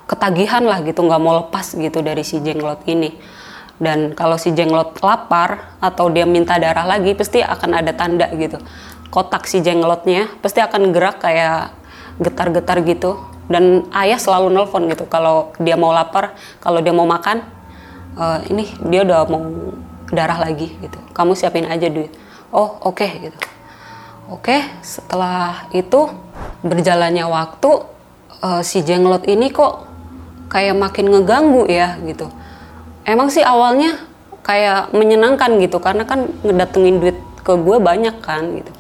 ketagihan 0.10 0.65
lah 0.65 0.81
gitu 0.81 1.05
nggak 1.05 1.21
mau 1.21 1.45
lepas 1.45 1.77
gitu 1.77 2.01
dari 2.01 2.25
si 2.25 2.41
jenglot 2.41 2.81
ini 2.89 3.13
dan 3.81 4.13
kalau 4.13 4.38
si 4.38 4.53
jenglot 4.53 5.01
lapar 5.01 5.73
atau 5.81 6.13
dia 6.13 6.29
minta 6.29 6.61
darah 6.61 6.85
lagi 6.85 7.17
pasti 7.17 7.41
akan 7.41 7.81
ada 7.81 7.91
tanda 7.97 8.29
gitu. 8.38 8.61
Kotak 9.09 9.50
si 9.50 9.65
jenglotnya 9.65 10.29
pasti 10.39 10.61
akan 10.61 10.93
gerak 10.93 11.17
kayak 11.25 11.73
getar-getar 12.21 12.85
gitu. 12.85 13.17
Dan 13.50 13.89
ayah 13.97 14.21
selalu 14.21 14.53
nelpon 14.53 14.85
gitu 14.85 15.09
kalau 15.09 15.51
dia 15.57 15.73
mau 15.75 15.89
lapar 15.91 16.38
kalau 16.61 16.79
dia 16.79 16.93
mau 16.93 17.09
makan 17.09 17.41
uh, 18.15 18.39
ini 18.47 18.69
dia 18.88 19.01
udah 19.01 19.25
mau 19.25 19.43
darah 20.13 20.38
lagi 20.38 20.77
gitu. 20.77 21.01
Kamu 21.17 21.33
siapin 21.33 21.65
aja 21.65 21.89
duit. 21.89 22.13
Oh 22.53 22.77
oke 22.85 23.01
okay, 23.01 23.11
gitu. 23.27 23.39
Oke 24.29 24.55
okay, 24.55 24.61
setelah 24.85 25.67
itu 25.73 26.05
berjalannya 26.61 27.25
waktu 27.25 27.81
uh, 28.45 28.61
si 28.61 28.85
jenglot 28.85 29.25
ini 29.25 29.50
kok 29.50 29.89
kayak 30.53 30.77
makin 30.77 31.09
ngeganggu 31.09 31.65
ya 31.65 31.97
gitu 32.05 32.29
emang 33.05 33.34
sih 33.34 33.41
awalnya 33.41 33.98
kayak 34.41 34.93
menyenangkan 34.93 35.62
gitu 35.62 35.77
karena 35.77 36.03
kan 36.05 36.29
ngedatengin 36.41 36.98
duit 36.98 37.17
ke 37.41 37.53
gue 37.58 37.77
banyak 37.77 38.17
kan 38.22 38.43
gitu. 38.58 38.72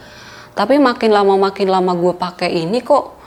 Tapi 0.53 0.77
makin 0.77 1.09
lama 1.13 1.49
makin 1.49 1.67
lama 1.69 1.93
gue 1.95 2.13
pakai 2.13 2.65
ini 2.65 2.81
kok 2.83 3.17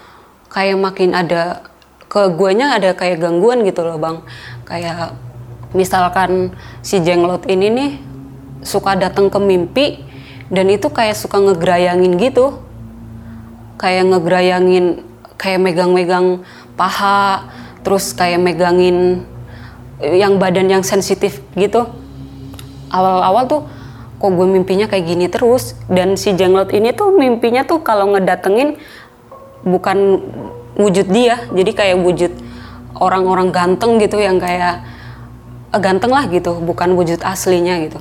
kayak 0.51 0.79
makin 0.79 1.17
ada 1.17 1.67
ke 2.07 2.31
guanya 2.31 2.79
ada 2.79 2.95
kayak 2.95 3.19
gangguan 3.23 3.67
gitu 3.67 3.83
loh 3.83 3.99
bang. 3.99 4.23
Kayak 4.67 5.19
misalkan 5.75 6.55
si 6.85 7.03
jenglot 7.03 7.47
ini 7.51 7.67
nih 7.71 7.91
suka 8.63 8.95
datang 8.95 9.31
ke 9.31 9.39
mimpi 9.43 9.87
dan 10.53 10.71
itu 10.71 10.91
kayak 10.91 11.19
suka 11.19 11.43
ngegerayangin 11.43 12.15
gitu. 12.21 12.63
Kayak 13.81 14.15
ngegerayangin 14.15 15.03
kayak 15.35 15.61
megang-megang 15.61 16.47
paha 16.79 17.51
terus 17.83 18.15
kayak 18.15 18.39
megangin 18.39 19.27
yang 20.03 20.43
badan 20.43 20.71
yang 20.71 20.83
sensitif 20.83 21.45
gitu. 21.55 21.87
Awal-awal 22.91 23.45
tuh 23.47 23.63
kok 24.19 24.31
gue 24.31 24.47
mimpinya 24.47 24.87
kayak 24.91 25.05
gini 25.05 25.27
terus? 25.29 25.79
Dan 25.91 26.17
si 26.19 26.33
jenglot 26.35 26.73
ini 26.73 26.95
tuh 26.95 27.15
mimpinya 27.15 27.67
tuh 27.67 27.83
kalau 27.83 28.15
ngedatengin 28.15 28.79
bukan 29.65 30.21
wujud 30.75 31.07
dia 31.11 31.47
jadi 31.55 31.71
kayak 31.71 31.99
wujud 32.03 32.33
orang-orang 32.99 33.55
ganteng 33.55 33.97
gitu 34.03 34.19
yang 34.19 34.43
kayak 34.43 34.83
Eh, 35.75 35.81
ganteng 35.83 36.15
lah 36.15 36.31
gitu 36.31 36.63
bukan 36.63 36.95
wujud 36.95 37.19
aslinya 37.27 37.83
gitu. 37.83 37.99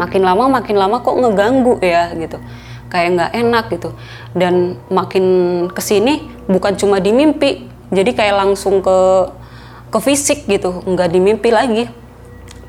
Makin 0.00 0.24
lama 0.24 0.48
makin 0.48 0.80
lama 0.80 1.04
kok 1.04 1.12
ngeganggu 1.12 1.76
ya 1.84 2.08
gitu. 2.16 2.40
Kayak 2.88 3.08
nggak 3.20 3.32
enak 3.36 3.64
gitu. 3.76 3.90
Dan 4.32 4.80
makin 4.88 5.24
ke 5.68 5.82
sini 5.84 6.24
bukan 6.48 6.80
cuma 6.80 6.96
di 7.04 7.12
mimpi 7.12 7.68
jadi 7.92 8.16
kayak 8.16 8.34
langsung 8.40 8.80
ke 8.80 9.28
ke 9.90 9.98
fisik 9.98 10.46
gitu 10.46 10.86
nggak 10.86 11.10
di 11.10 11.18
mimpi 11.18 11.50
lagi. 11.50 11.84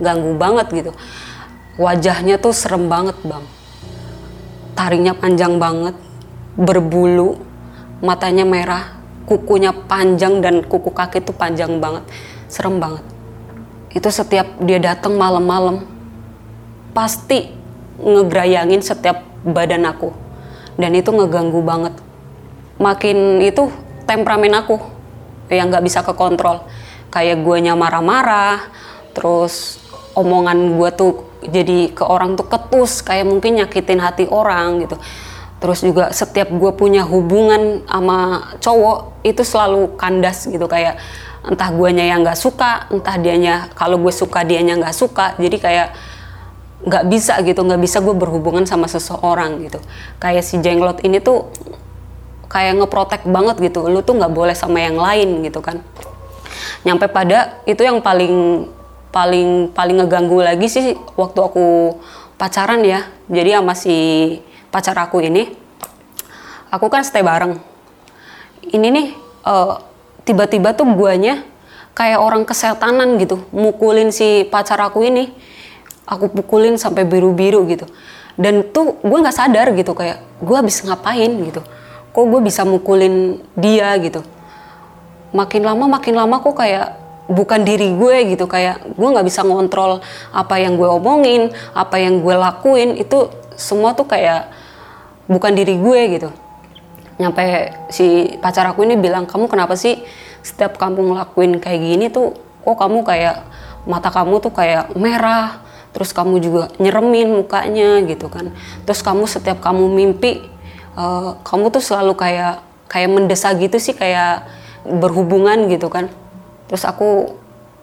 Ganggu 0.01 0.34
banget 0.34 0.68
gitu. 0.74 0.92
Wajahnya 1.78 2.42
tuh 2.42 2.51
serem 2.51 2.90
banget 2.90 3.16
bang. 3.22 3.46
Taringnya 4.74 5.13
panjang 5.13 5.62
banget 5.62 5.94
berbulu 6.58 7.38
matanya 8.01 8.44
merah 8.44 8.98
kukunya 9.30 9.72
panjang 9.72 10.42
dan 10.42 10.66
kuku 10.66 10.90
kaki 10.90 11.22
tuh 11.22 11.38
panjang 11.38 11.78
banget. 11.78 12.01
Serem 12.50 12.82
banget. 12.82 13.06
Itu 13.94 14.10
setiap 14.10 14.58
dia 14.66 14.82
datang 14.82 15.16
malam-malam 15.16 15.86
pasti 16.92 17.54
ngegrayangin 18.01 18.82
setiap 18.82 19.22
badan 19.46 19.86
aku. 19.86 20.10
Dan 20.82 20.98
itu 20.98 21.13
ngeganggu 21.13 21.62
banget. 21.62 21.94
Makin 22.82 23.46
itu 23.46 23.70
temperamen 24.10 24.58
aku 24.58 24.82
yang 25.54 25.70
nggak 25.70 25.86
bisa 25.86 26.01
kekontrol 26.01 26.66
kayak 27.12 27.44
guanya 27.44 27.75
marah-marah 27.75 28.72
terus 29.12 29.77
omongan 30.15 30.80
gue 30.80 30.89
tuh 30.96 31.13
jadi 31.44 31.91
ke 31.91 32.03
orang 32.06 32.39
tuh 32.39 32.48
ketus 32.48 33.01
kayak 33.01 33.27
mungkin 33.27 33.60
nyakitin 33.60 34.00
hati 34.00 34.25
orang 34.30 34.86
gitu. 34.86 34.96
Terus 35.62 35.86
juga 35.86 36.10
setiap 36.10 36.50
gue 36.50 36.72
punya 36.74 37.06
hubungan 37.06 37.86
sama 37.86 38.50
cowok 38.58 39.22
itu 39.22 39.46
selalu 39.46 39.94
kandas 39.94 40.50
gitu 40.50 40.65
kayak 40.65 40.98
entah 41.46 41.70
guanya 41.74 42.06
yang 42.06 42.25
nggak 42.25 42.38
suka 42.38 42.89
entah 42.89 43.18
dianya 43.18 43.70
kalau 43.77 43.98
gue 44.01 44.13
suka 44.13 44.41
dianya 44.46 44.77
nggak 44.77 44.94
suka 44.94 45.38
jadi 45.41 45.58
kayak 45.58 45.88
nggak 46.82 47.03
bisa 47.10 47.38
gitu 47.46 47.62
nggak 47.62 47.82
bisa 47.82 48.01
gue 48.01 48.13
berhubungan 48.18 48.65
sama 48.65 48.89
seseorang 48.89 49.62
gitu. 49.70 49.77
Kayak 50.18 50.44
si 50.46 50.58
jenglot 50.62 51.01
ini 51.06 51.22
tuh 51.22 51.50
kayak 52.50 52.84
ngeprotek 52.84 53.22
banget 53.30 53.62
gitu 53.62 53.88
lu 53.88 54.01
tuh 54.01 54.18
nggak 54.18 54.34
boleh 54.34 54.56
sama 54.58 54.84
yang 54.84 55.00
lain 55.00 55.46
gitu 55.46 55.63
kan 55.63 55.80
nyampe 56.82 57.06
pada 57.10 57.62
itu 57.70 57.82
yang 57.86 58.02
paling 58.02 58.66
paling 59.14 59.70
paling 59.76 59.98
ngeganggu 60.02 60.40
lagi 60.42 60.68
sih 60.72 60.98
waktu 61.20 61.40
aku 61.40 61.98
pacaran 62.40 62.82
ya. 62.82 63.06
Jadi 63.30 63.50
sama 63.54 63.74
si 63.78 63.96
pacar 64.74 64.98
aku 64.98 65.22
ini 65.22 65.52
aku 66.74 66.88
kan 66.90 67.06
stay 67.06 67.22
bareng. 67.22 67.60
Ini 68.72 68.88
nih 68.88 69.08
uh, 69.46 69.78
tiba-tiba 70.26 70.74
tuh 70.74 70.90
guanya 70.96 71.44
kayak 71.92 72.24
orang 72.24 72.48
kesetanan 72.48 73.20
gitu 73.20 73.44
mukulin 73.54 74.10
si 74.10 74.48
pacar 74.50 74.82
aku 74.82 75.06
ini. 75.06 75.30
Aku 76.10 76.28
pukulin 76.34 76.76
sampai 76.82 77.06
biru-biru 77.06 77.64
gitu. 77.70 77.86
Dan 78.36 78.74
tuh 78.74 78.98
gue 79.06 79.18
nggak 79.22 79.38
sadar 79.38 79.70
gitu 79.78 79.94
kayak 79.94 80.18
gue 80.42 80.56
habis 80.58 80.82
ngapain 80.82 81.30
gitu. 81.30 81.62
Kok 82.12 82.26
gue 82.26 82.42
bisa 82.42 82.66
mukulin 82.66 83.40
dia 83.56 83.96
gitu 84.02 84.26
makin 85.32 85.64
lama 85.64 85.88
makin 85.88 86.16
lama 86.16 86.44
kok 86.44 86.56
kayak 86.60 86.96
bukan 87.32 87.64
diri 87.64 87.96
gue 87.96 88.36
gitu. 88.36 88.46
Kayak 88.48 88.84
gue 88.86 89.08
nggak 89.08 89.28
bisa 89.28 89.42
ngontrol 89.48 90.04
apa 90.32 90.56
yang 90.60 90.76
gue 90.76 90.88
omongin 90.88 91.52
apa 91.72 92.00
yang 92.00 92.20
gue 92.20 92.36
lakuin. 92.36 93.00
Itu 93.00 93.32
semua 93.56 93.96
tuh 93.96 94.08
kayak 94.08 94.52
bukan 95.32 95.52
diri 95.56 95.80
gue 95.80 96.02
gitu. 96.20 96.30
Nyampe 97.20 97.76
si 97.94 98.36
pacar 98.42 98.68
aku 98.72 98.84
ini 98.84 99.00
bilang 99.00 99.30
kamu 99.30 99.48
kenapa 99.48 99.78
sih 99.80 100.04
setiap 100.42 100.76
kamu 100.76 101.14
ngelakuin 101.14 101.62
kayak 101.62 101.80
gini 101.80 102.06
tuh 102.10 102.34
kok 102.66 102.78
kamu 102.78 103.06
kayak 103.06 103.46
mata 103.86 104.10
kamu 104.10 104.42
tuh 104.42 104.54
kayak 104.54 104.94
merah 104.98 105.62
terus 105.92 106.16
kamu 106.16 106.40
juga 106.40 106.64
nyeremin 106.80 107.44
mukanya 107.44 108.00
gitu 108.08 108.28
kan. 108.28 108.52
Terus 108.88 109.02
kamu 109.06 109.28
setiap 109.28 109.60
kamu 109.62 109.92
mimpi 109.92 110.42
uh, 110.96 111.38
kamu 111.46 111.70
tuh 111.72 111.84
selalu 111.84 112.16
kayak 112.18 112.64
kayak 112.92 113.10
mendesak 113.12 113.56
gitu 113.60 113.78
sih 113.80 113.96
kayak 113.96 114.44
berhubungan 114.86 115.70
gitu 115.70 115.88
kan. 115.92 116.10
Terus 116.70 116.88
aku 116.88 117.38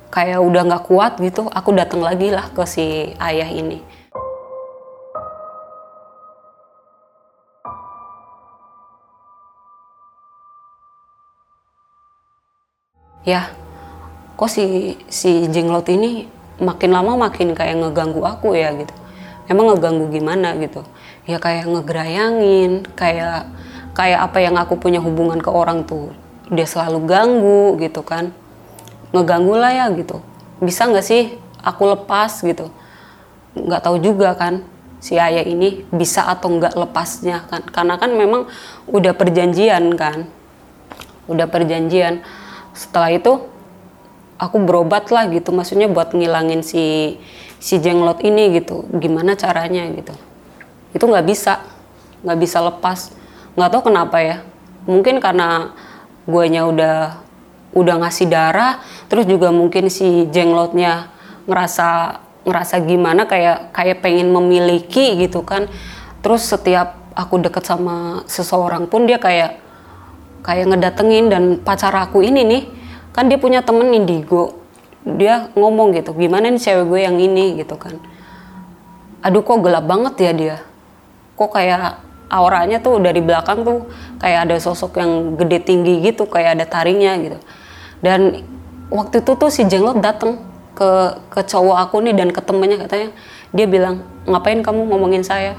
kayak 0.08 0.40
udah 0.40 0.62
nggak 0.64 0.84
kuat 0.88 1.20
gitu 1.20 1.52
aku 1.52 1.76
datang 1.76 2.00
lagi 2.00 2.32
lah 2.32 2.48
ke 2.48 2.64
si 2.64 3.12
ayah 3.20 3.48
ini. 3.48 3.84
Ya 13.28 13.52
kok 14.40 14.48
si 14.48 14.96
si 15.12 15.50
jenglot 15.52 15.84
ini 15.92 16.24
makin 16.56 16.90
lama 16.96 17.28
makin 17.28 17.52
kayak 17.52 17.76
ngeganggu 17.76 18.24
aku 18.24 18.56
ya 18.56 18.72
gitu. 18.72 18.94
Emang 19.48 19.68
ngeganggu 19.72 20.08
gimana 20.08 20.56
gitu? 20.56 20.80
Ya 21.28 21.36
kayak 21.36 21.68
ngegerayangin 21.68 22.88
kayak 22.96 23.52
kayak 23.92 24.20
apa 24.24 24.38
yang 24.40 24.56
aku 24.56 24.80
punya 24.80 25.02
hubungan 25.04 25.42
ke 25.42 25.50
orang 25.52 25.84
tuh 25.84 26.08
dia 26.48 26.66
selalu 26.68 27.04
ganggu 27.04 27.64
gitu 27.80 28.00
kan. 28.04 28.32
Ngeganggu 29.12 29.54
lah 29.56 29.72
ya 29.72 29.86
gitu. 29.92 30.20
Bisa 30.60 30.88
nggak 30.88 31.04
sih 31.04 31.36
aku 31.60 31.88
lepas 31.96 32.40
gitu? 32.44 32.72
Nggak 33.56 33.80
tahu 33.84 33.96
juga 34.00 34.36
kan 34.36 34.64
si 34.98 35.14
ayah 35.14 35.46
ini 35.46 35.86
bisa 35.94 36.26
atau 36.26 36.52
nggak 36.56 36.74
lepasnya 36.76 37.44
kan. 37.48 37.62
Karena 37.68 37.94
kan 38.00 38.10
memang 38.12 38.48
udah 38.88 39.12
perjanjian 39.12 39.92
kan. 39.96 40.28
Udah 41.28 41.48
perjanjian. 41.48 42.24
Setelah 42.72 43.12
itu 43.12 43.44
aku 44.40 44.56
berobat 44.64 45.12
lah 45.12 45.28
gitu. 45.28 45.52
Maksudnya 45.52 45.88
buat 45.88 46.16
ngilangin 46.16 46.64
si 46.64 47.16
si 47.60 47.76
jenglot 47.80 48.24
ini 48.24 48.56
gitu. 48.60 48.88
Gimana 48.96 49.36
caranya 49.36 49.84
gitu. 49.92 50.14
Itu 50.96 51.04
nggak 51.04 51.26
bisa. 51.28 51.60
Nggak 52.24 52.38
bisa 52.40 52.58
lepas. 52.64 53.12
Nggak 53.56 53.70
tahu 53.72 53.82
kenapa 53.92 54.16
ya. 54.20 54.36
Mungkin 54.88 55.20
karena 55.20 55.76
guanya 56.28 56.68
udah 56.68 56.96
udah 57.72 57.94
ngasih 58.04 58.28
darah 58.28 58.84
terus 59.08 59.24
juga 59.24 59.48
mungkin 59.48 59.88
si 59.88 60.28
jenglotnya 60.28 61.08
ngerasa 61.48 62.20
ngerasa 62.48 62.80
gimana 62.84 63.28
kayak 63.28 63.76
kayak 63.76 64.00
pengen 64.00 64.32
memiliki 64.32 65.20
gitu 65.20 65.44
kan. 65.44 65.68
Terus 66.24 66.48
setiap 66.48 66.96
aku 67.12 67.40
deket 67.40 67.64
sama 67.68 68.24
seseorang 68.24 68.88
pun 68.88 69.04
dia 69.04 69.20
kayak 69.20 69.60
kayak 70.44 70.70
ngedatengin 70.72 71.28
dan 71.28 71.42
pacar 71.60 71.92
aku 71.92 72.24
ini 72.24 72.40
nih 72.44 72.62
kan 73.12 73.28
dia 73.28 73.36
punya 73.36 73.60
temen 73.60 73.92
indigo. 73.92 74.64
Dia 75.04 75.52
ngomong 75.56 75.92
gitu 75.96 76.12
gimana 76.16 76.52
nih 76.52 76.60
cewek 76.60 76.84
gue 76.88 77.00
yang 77.04 77.16
ini? 77.20 77.60
gitu 77.60 77.76
kan. 77.76 77.96
Aduh 79.24 79.44
kok 79.44 79.60
gelap 79.60 79.84
banget 79.84 80.14
ya 80.20 80.32
dia. 80.32 80.56
Kok 81.36 81.50
kayak 81.52 82.07
auranya 82.28 82.78
tuh 82.78 83.00
dari 83.00 83.24
belakang 83.24 83.64
tuh 83.64 83.88
kayak 84.20 84.48
ada 84.48 84.56
sosok 84.60 85.00
yang 85.00 85.34
gede 85.40 85.64
tinggi 85.64 86.04
gitu 86.04 86.28
kayak 86.28 86.60
ada 86.60 86.64
taringnya 86.68 87.16
gitu. 87.18 87.38
Dan 88.04 88.44
waktu 88.92 89.24
itu 89.24 89.32
tuh 89.34 89.50
si 89.50 89.64
jenglot 89.64 89.98
dateng 90.04 90.38
ke 90.76 91.18
ke 91.32 91.40
cowok 91.42 91.76
aku 91.88 92.04
nih 92.04 92.14
dan 92.14 92.28
ke 92.30 92.40
temennya 92.44 92.84
katanya. 92.84 93.10
Dia 93.50 93.66
bilang 93.66 94.04
ngapain 94.28 94.60
kamu 94.60 94.92
ngomongin 94.92 95.24
saya? 95.24 95.56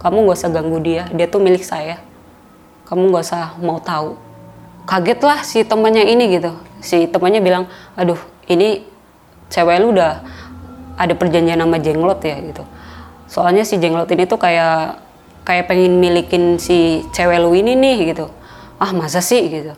Kamu 0.00 0.28
gak 0.28 0.38
usah 0.40 0.50
ganggu 0.52 0.78
dia 0.80 1.08
dia 1.12 1.26
tuh 1.26 1.40
milik 1.40 1.64
saya. 1.64 2.00
Kamu 2.88 3.10
gak 3.16 3.24
usah 3.24 3.56
mau 3.60 3.80
tahu. 3.80 4.16
Kaget 4.84 5.20
lah 5.24 5.40
si 5.40 5.64
temannya 5.64 6.04
ini 6.04 6.36
gitu. 6.36 6.52
Si 6.84 7.08
temannya 7.08 7.40
bilang 7.40 7.64
aduh 7.96 8.20
ini 8.48 8.84
cewek 9.48 9.80
lu 9.80 9.96
udah 9.96 10.20
ada 11.00 11.16
perjanjian 11.16 11.56
sama 11.56 11.80
jenglot 11.80 12.20
ya 12.20 12.36
gitu. 12.44 12.62
Soalnya 13.24 13.64
si 13.64 13.80
jenglot 13.80 14.08
ini 14.12 14.28
tuh 14.28 14.36
kayak 14.36 15.09
kayak 15.44 15.68
pengen 15.68 15.98
milikin 15.98 16.60
si 16.60 17.04
cewek 17.12 17.40
lu 17.40 17.56
ini 17.56 17.76
nih 17.76 18.12
gitu. 18.12 18.28
Ah 18.80 18.92
masa 18.92 19.24
sih 19.24 19.40
gitu. 19.48 19.72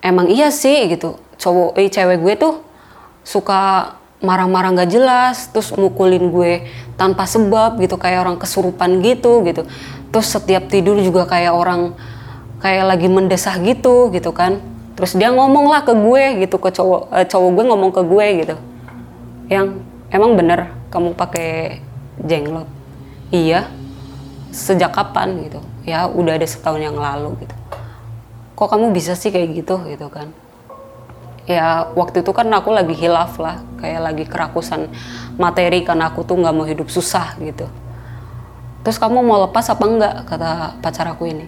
Emang 0.00 0.28
iya 0.28 0.48
sih 0.52 0.88
gitu. 0.88 1.20
Cowok 1.40 1.76
eh 1.80 1.88
cewek 1.88 2.20
gue 2.20 2.34
tuh 2.36 2.54
suka 3.24 3.94
marah-marah 4.20 4.76
nggak 4.76 4.90
jelas 4.92 5.48
terus 5.48 5.72
mukulin 5.76 6.28
gue 6.32 6.68
tanpa 6.96 7.24
sebab 7.24 7.80
gitu. 7.80 7.96
Kayak 7.96 8.28
orang 8.28 8.36
kesurupan 8.40 9.00
gitu 9.04 9.44
gitu. 9.48 9.64
Terus 10.12 10.26
setiap 10.28 10.68
tidur 10.68 11.00
juga 11.00 11.24
kayak 11.28 11.52
orang 11.52 11.96
kayak 12.60 12.84
lagi 12.84 13.08
mendesah 13.08 13.56
gitu 13.60 14.12
gitu 14.12 14.32
kan. 14.32 14.60
Terus 14.96 15.16
dia 15.16 15.32
ngomong 15.32 15.72
lah 15.72 15.84
ke 15.84 15.92
gue 15.96 16.44
gitu. 16.44 16.56
Ke 16.60 16.68
cowok 16.72 17.02
eh, 17.16 17.26
cowok 17.28 17.50
gue 17.56 17.64
ngomong 17.64 17.90
ke 17.92 18.02
gue 18.04 18.26
gitu. 18.44 18.56
Yang 19.48 19.66
emang 20.12 20.36
bener 20.36 20.72
kamu 20.92 21.16
pakai 21.16 21.80
jenglot? 22.20 22.68
Iya 23.30 23.79
sejak 24.50 24.94
kapan 24.94 25.46
gitu. 25.46 25.60
Ya 25.86 26.06
udah 26.06 26.36
ada 26.36 26.46
setahun 26.46 26.82
yang 26.82 26.98
lalu 26.98 27.46
gitu. 27.46 27.56
Kok 28.58 28.68
kamu 28.76 28.92
bisa 28.92 29.16
sih 29.16 29.32
kayak 29.32 29.56
gitu 29.56 29.80
gitu 29.88 30.06
kan? 30.12 30.30
Ya 31.48 31.88
waktu 31.96 32.22
itu 32.22 32.30
kan 32.30 32.46
aku 32.52 32.70
lagi 32.70 32.94
hilaf 32.94 33.40
lah 33.40 33.64
kayak 33.80 34.00
lagi 34.12 34.24
kerakusan 34.28 34.86
materi 35.40 35.82
karena 35.82 36.12
aku 36.12 36.22
tuh 36.22 36.36
nggak 36.38 36.54
mau 36.54 36.68
hidup 36.68 36.92
susah 36.92 37.34
gitu. 37.40 37.66
Terus 38.84 38.96
kamu 39.00 39.24
mau 39.24 39.48
lepas 39.48 39.66
apa 39.72 39.84
enggak 39.84 40.14
kata 40.28 40.78
pacar 40.84 41.08
aku 41.10 41.26
ini? 41.26 41.46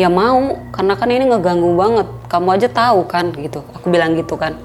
Ya 0.00 0.08
mau 0.08 0.56
karena 0.72 0.94
kan 0.96 1.08
ini 1.08 1.24
ngeganggu 1.28 1.72
banget. 1.76 2.08
Kamu 2.28 2.48
aja 2.52 2.68
tahu 2.68 3.04
kan 3.08 3.32
gitu. 3.36 3.64
Aku 3.76 3.88
bilang 3.88 4.16
gitu 4.16 4.36
kan. 4.36 4.56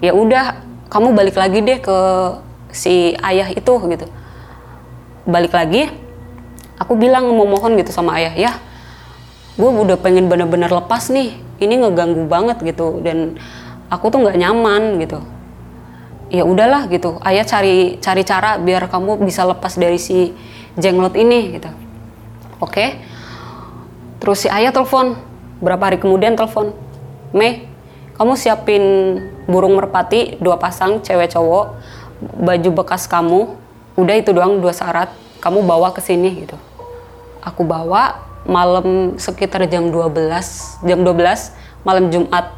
Ya 0.00 0.12
udah 0.12 0.60
kamu 0.88 1.16
balik 1.16 1.36
lagi 1.36 1.64
deh 1.64 1.80
ke 1.80 1.98
si 2.72 3.16
ayah 3.24 3.48
itu 3.52 3.72
gitu. 3.88 4.06
Balik 5.24 5.52
lagi 5.56 6.05
aku 6.76 6.94
bilang 6.96 7.28
mau 7.32 7.48
mohon 7.48 7.76
gitu 7.80 7.92
sama 7.92 8.20
ayah 8.20 8.34
ya 8.36 8.52
gue 9.56 9.70
udah 9.72 9.96
pengen 9.96 10.28
bener-bener 10.28 10.68
lepas 10.68 11.08
nih. 11.08 11.32
Ini 11.56 11.80
ngeganggu 11.80 12.28
banget 12.28 12.60
gitu 12.60 13.00
dan 13.00 13.40
aku 13.88 14.12
tuh 14.12 14.20
nggak 14.20 14.36
nyaman 14.36 15.00
gitu. 15.00 15.24
Ya 16.28 16.44
udahlah 16.44 16.84
gitu. 16.92 17.16
Ayah 17.24 17.48
cari 17.48 17.96
cari 17.96 18.22
cara 18.28 18.60
biar 18.60 18.92
kamu 18.92 19.24
bisa 19.24 19.48
lepas 19.48 19.80
dari 19.80 19.96
si 19.96 20.36
jenglot 20.76 21.16
ini 21.16 21.56
gitu. 21.56 21.72
Oke. 22.60 23.00
Terus 24.20 24.44
si 24.44 24.48
ayah 24.52 24.72
telepon, 24.72 25.16
berapa 25.64 25.88
hari 25.88 25.96
kemudian 26.00 26.36
telepon, 26.36 26.76
Mei, 27.32 27.68
kamu 28.16 28.32
siapin 28.36 28.84
burung 29.44 29.76
merpati 29.76 30.40
dua 30.40 30.56
pasang 30.56 31.00
cewek 31.04 31.32
cowok, 31.32 31.78
baju 32.44 32.70
bekas 32.82 33.04
kamu, 33.08 33.54
udah 33.96 34.14
itu 34.16 34.32
doang 34.32 34.58
dua 34.58 34.72
syarat, 34.72 35.12
kamu 35.40 35.62
bawa 35.68 35.92
ke 35.92 36.00
sini 36.00 36.44
gitu. 36.44 36.56
Aku 37.46 37.62
bawa 37.62 38.26
malam 38.42 39.14
sekitar 39.14 39.62
jam 39.70 39.94
12, 39.94 40.82
jam 40.82 40.98
12 41.06 41.86
malam 41.86 42.10
Jumat, 42.10 42.50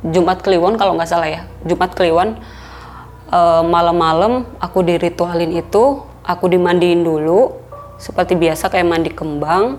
Jumat 0.00 0.38
Kliwon 0.40 0.80
kalau 0.80 0.96
nggak 0.96 1.10
salah 1.12 1.28
ya, 1.28 1.44
Jumat 1.68 1.92
Kliwon. 1.92 2.40
E, 3.28 3.40
malam-malam 3.68 4.48
aku 4.56 4.80
diritualin 4.80 5.52
itu, 5.52 6.00
aku 6.24 6.48
dimandiin 6.48 7.04
dulu 7.04 7.52
seperti 8.00 8.34
biasa 8.34 8.72
kayak 8.72 8.88
mandi 8.88 9.12
kembang 9.12 9.78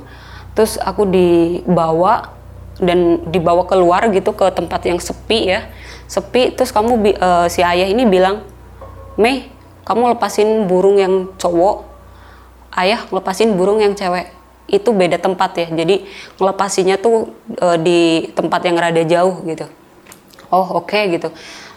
terus 0.55 0.79
aku 0.79 1.03
dibawa 1.03 2.31
dan 2.79 3.23
dibawa 3.27 3.67
keluar 3.67 4.07
gitu 4.11 4.31
ke 4.31 4.47
tempat 4.55 4.87
yang 4.87 4.99
sepi 4.99 5.51
ya 5.51 5.67
sepi. 6.07 6.55
Terus 6.55 6.71
kamu 6.71 7.17
uh, 7.19 7.47
si 7.51 7.59
ayah 7.59 7.87
ini 7.87 8.07
bilang 8.07 8.45
Mei 9.19 9.51
kamu 9.83 10.15
lepasin 10.15 10.67
burung 10.67 10.99
yang 10.99 11.31
cowok 11.39 11.87
ayah 12.75 13.07
lepasin 13.09 13.55
burung 13.55 13.79
yang 13.79 13.95
cewek. 13.95 14.31
Itu 14.65 14.91
beda 14.91 15.21
tempat 15.21 15.55
ya. 15.55 15.67
Jadi 15.71 16.05
ngelepasinya 16.37 16.95
tuh 16.99 17.31
uh, 17.61 17.77
di 17.79 18.29
tempat 18.33 18.61
yang 18.65 18.77
rada 18.77 19.03
jauh 19.05 19.41
gitu. 19.45 19.65
Oh 20.49 20.81
oke 20.81 20.91
okay, 20.91 21.15
gitu. 21.15 21.29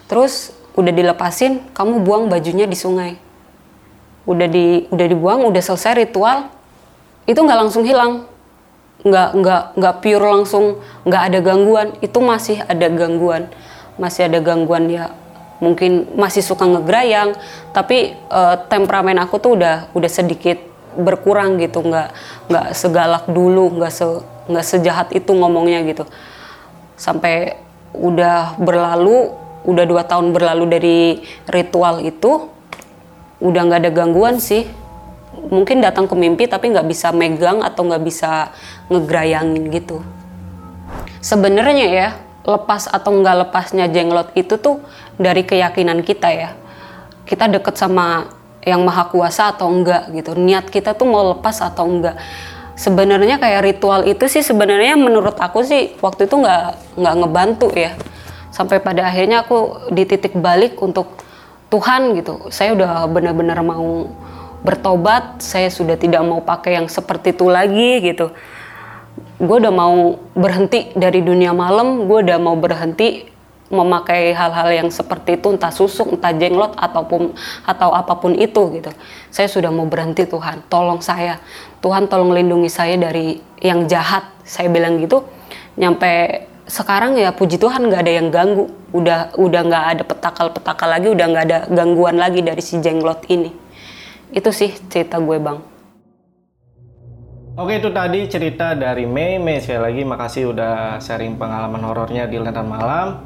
Terus 0.08 0.52
udah 0.78 0.92
dilepasin 0.94 1.62
kamu 1.72 2.02
buang 2.02 2.24
bajunya 2.30 2.64
di 2.64 2.76
sungai. 2.78 3.16
Udah 4.28 4.48
di 4.48 4.88
udah 4.92 5.06
dibuang 5.08 5.48
udah 5.48 5.62
selesai 5.62 6.04
ritual 6.04 6.48
itu 7.28 7.38
nggak 7.38 7.58
langsung 7.58 7.84
hilang. 7.84 8.28
Nggak 9.04 9.28
nggak 9.36 9.62
nggak 9.78 9.94
pure 10.02 10.26
langsung 10.26 10.64
nggak 11.04 11.22
ada 11.32 11.38
gangguan. 11.44 11.88
Itu 12.00 12.18
masih 12.24 12.64
ada 12.64 12.88
gangguan. 12.88 13.52
Masih 14.00 14.30
ada 14.30 14.38
gangguan 14.40 14.88
ya 14.88 15.12
mungkin 15.58 16.06
masih 16.14 16.42
suka 16.42 16.64
ngegrayang 16.64 17.34
tapi 17.74 18.14
uh, 18.30 18.54
temperamen 18.70 19.18
aku 19.18 19.42
tuh 19.42 19.58
udah 19.58 19.90
udah 19.90 20.10
sedikit 20.10 20.58
berkurang 20.98 21.62
gitu 21.62 21.86
nggak 21.86 22.10
nggak 22.50 22.66
segalak 22.74 23.24
dulu 23.30 23.78
nggak 23.78 23.92
se 23.94 24.06
nggak 24.50 24.66
sejahat 24.66 25.08
itu 25.14 25.30
ngomongnya 25.30 25.86
gitu 25.86 26.04
sampai 26.98 27.54
udah 27.94 28.58
berlalu 28.58 29.30
udah 29.62 29.84
dua 29.86 30.02
tahun 30.02 30.34
berlalu 30.34 30.64
dari 30.66 30.98
ritual 31.46 32.02
itu 32.02 32.50
udah 33.38 33.60
nggak 33.70 33.80
ada 33.86 33.90
gangguan 33.94 34.42
sih 34.42 34.66
mungkin 35.46 35.78
datang 35.78 36.10
ke 36.10 36.14
mimpi 36.18 36.50
tapi 36.50 36.74
nggak 36.74 36.88
bisa 36.88 37.14
megang 37.14 37.62
atau 37.62 37.86
nggak 37.86 38.02
bisa 38.02 38.50
ngegrayangin 38.90 39.70
gitu. 39.70 40.02
Sebenarnya 41.22 41.86
ya 41.86 42.08
lepas 42.42 42.90
atau 42.90 43.12
nggak 43.14 43.48
lepasnya 43.48 43.86
jenglot 43.92 44.34
itu 44.34 44.58
tuh 44.58 44.82
dari 45.14 45.46
keyakinan 45.46 46.02
kita 46.02 46.28
ya. 46.32 46.50
Kita 47.28 47.46
deket 47.46 47.76
sama 47.76 48.24
yang 48.68 48.84
maha 48.84 49.08
kuasa 49.08 49.56
atau 49.56 49.72
enggak 49.72 50.12
gitu. 50.12 50.36
Niat 50.36 50.68
kita 50.68 50.92
tuh 50.92 51.08
mau 51.08 51.32
lepas 51.32 51.64
atau 51.64 51.88
enggak. 51.88 52.20
Sebenarnya 52.78 53.40
kayak 53.42 53.64
ritual 53.64 54.06
itu 54.06 54.28
sih 54.30 54.44
sebenarnya 54.44 54.94
menurut 54.94 55.34
aku 55.40 55.66
sih 55.66 55.96
waktu 55.98 56.30
itu 56.30 56.36
nggak 56.38 56.94
nggak 57.00 57.14
ngebantu 57.24 57.68
ya. 57.72 57.96
Sampai 58.52 58.78
pada 58.78 59.08
akhirnya 59.08 59.42
aku 59.42 59.90
di 59.90 60.04
titik 60.04 60.36
balik 60.36 60.78
untuk 60.78 61.08
Tuhan 61.72 62.14
gitu. 62.16 62.48
Saya 62.52 62.76
udah 62.76 63.08
benar-benar 63.10 63.60
mau 63.64 64.08
bertobat, 64.62 65.38
saya 65.38 65.70
sudah 65.70 65.94
tidak 65.94 66.22
mau 66.26 66.42
pakai 66.42 66.80
yang 66.80 66.86
seperti 66.90 67.34
itu 67.36 67.46
lagi 67.46 68.02
gitu. 68.02 68.32
Gue 69.38 69.56
udah 69.62 69.70
mau 69.70 70.18
berhenti 70.34 70.90
dari 70.98 71.22
dunia 71.22 71.54
malam, 71.54 72.10
gue 72.10 72.18
udah 72.26 72.38
mau 72.42 72.58
berhenti 72.58 73.37
memakai 73.68 74.32
hal-hal 74.32 74.68
yang 74.72 74.88
seperti 74.88 75.36
itu, 75.40 75.52
entah 75.52 75.72
susuk, 75.72 76.16
entah 76.16 76.32
jenglot, 76.32 76.76
ataupun 76.76 77.36
atau 77.68 77.90
apa 77.92 78.16
pun 78.16 78.32
itu 78.32 78.62
gitu. 78.80 78.90
Saya 79.28 79.48
sudah 79.48 79.68
mau 79.68 79.84
berhenti 79.84 80.24
Tuhan, 80.24 80.64
tolong 80.72 81.04
saya, 81.04 81.40
Tuhan 81.84 82.08
tolong 82.08 82.32
lindungi 82.32 82.72
saya 82.72 82.96
dari 82.96 83.40
yang 83.60 83.84
jahat. 83.86 84.24
Saya 84.42 84.72
bilang 84.72 84.96
gitu, 84.98 85.24
nyampe 85.76 86.44
sekarang 86.68 87.16
ya 87.16 87.32
puji 87.32 87.56
Tuhan 87.60 87.88
nggak 87.88 88.02
ada 88.04 88.12
yang 88.12 88.28
ganggu, 88.32 88.68
udah 88.92 89.36
udah 89.36 89.60
nggak 89.64 89.84
ada 89.96 90.02
petakal-petakal 90.04 90.88
lagi, 90.88 91.08
udah 91.12 91.26
nggak 91.28 91.44
ada 91.48 91.58
gangguan 91.68 92.16
lagi 92.16 92.40
dari 92.44 92.60
si 92.60 92.80
jenglot 92.80 93.24
ini 93.28 93.68
itu 94.32 94.50
sih 94.52 94.70
cerita 94.92 95.16
gue 95.20 95.38
bang 95.40 95.60
Oke 97.58 97.82
itu 97.82 97.90
tadi 97.90 98.22
cerita 98.30 98.70
dari 98.78 99.02
Mei. 99.02 99.34
Mei 99.42 99.58
sekali 99.58 99.82
lagi 99.82 100.02
makasih 100.06 100.54
udah 100.54 101.02
sharing 101.02 101.34
pengalaman 101.34 101.82
horornya 101.82 102.30
di 102.30 102.38
Lentera 102.38 102.62
Malam. 102.62 103.18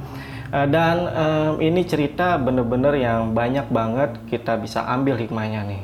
Eh, 0.52 0.68
dan 0.68 1.08
em, 1.08 1.52
ini 1.64 1.80
cerita 1.82 2.36
bener-bener 2.36 2.92
yang 2.94 3.32
banyak 3.32 3.72
banget 3.72 4.20
kita 4.28 4.60
bisa 4.60 4.84
ambil 4.84 5.16
hikmahnya 5.16 5.64
nih. 5.64 5.82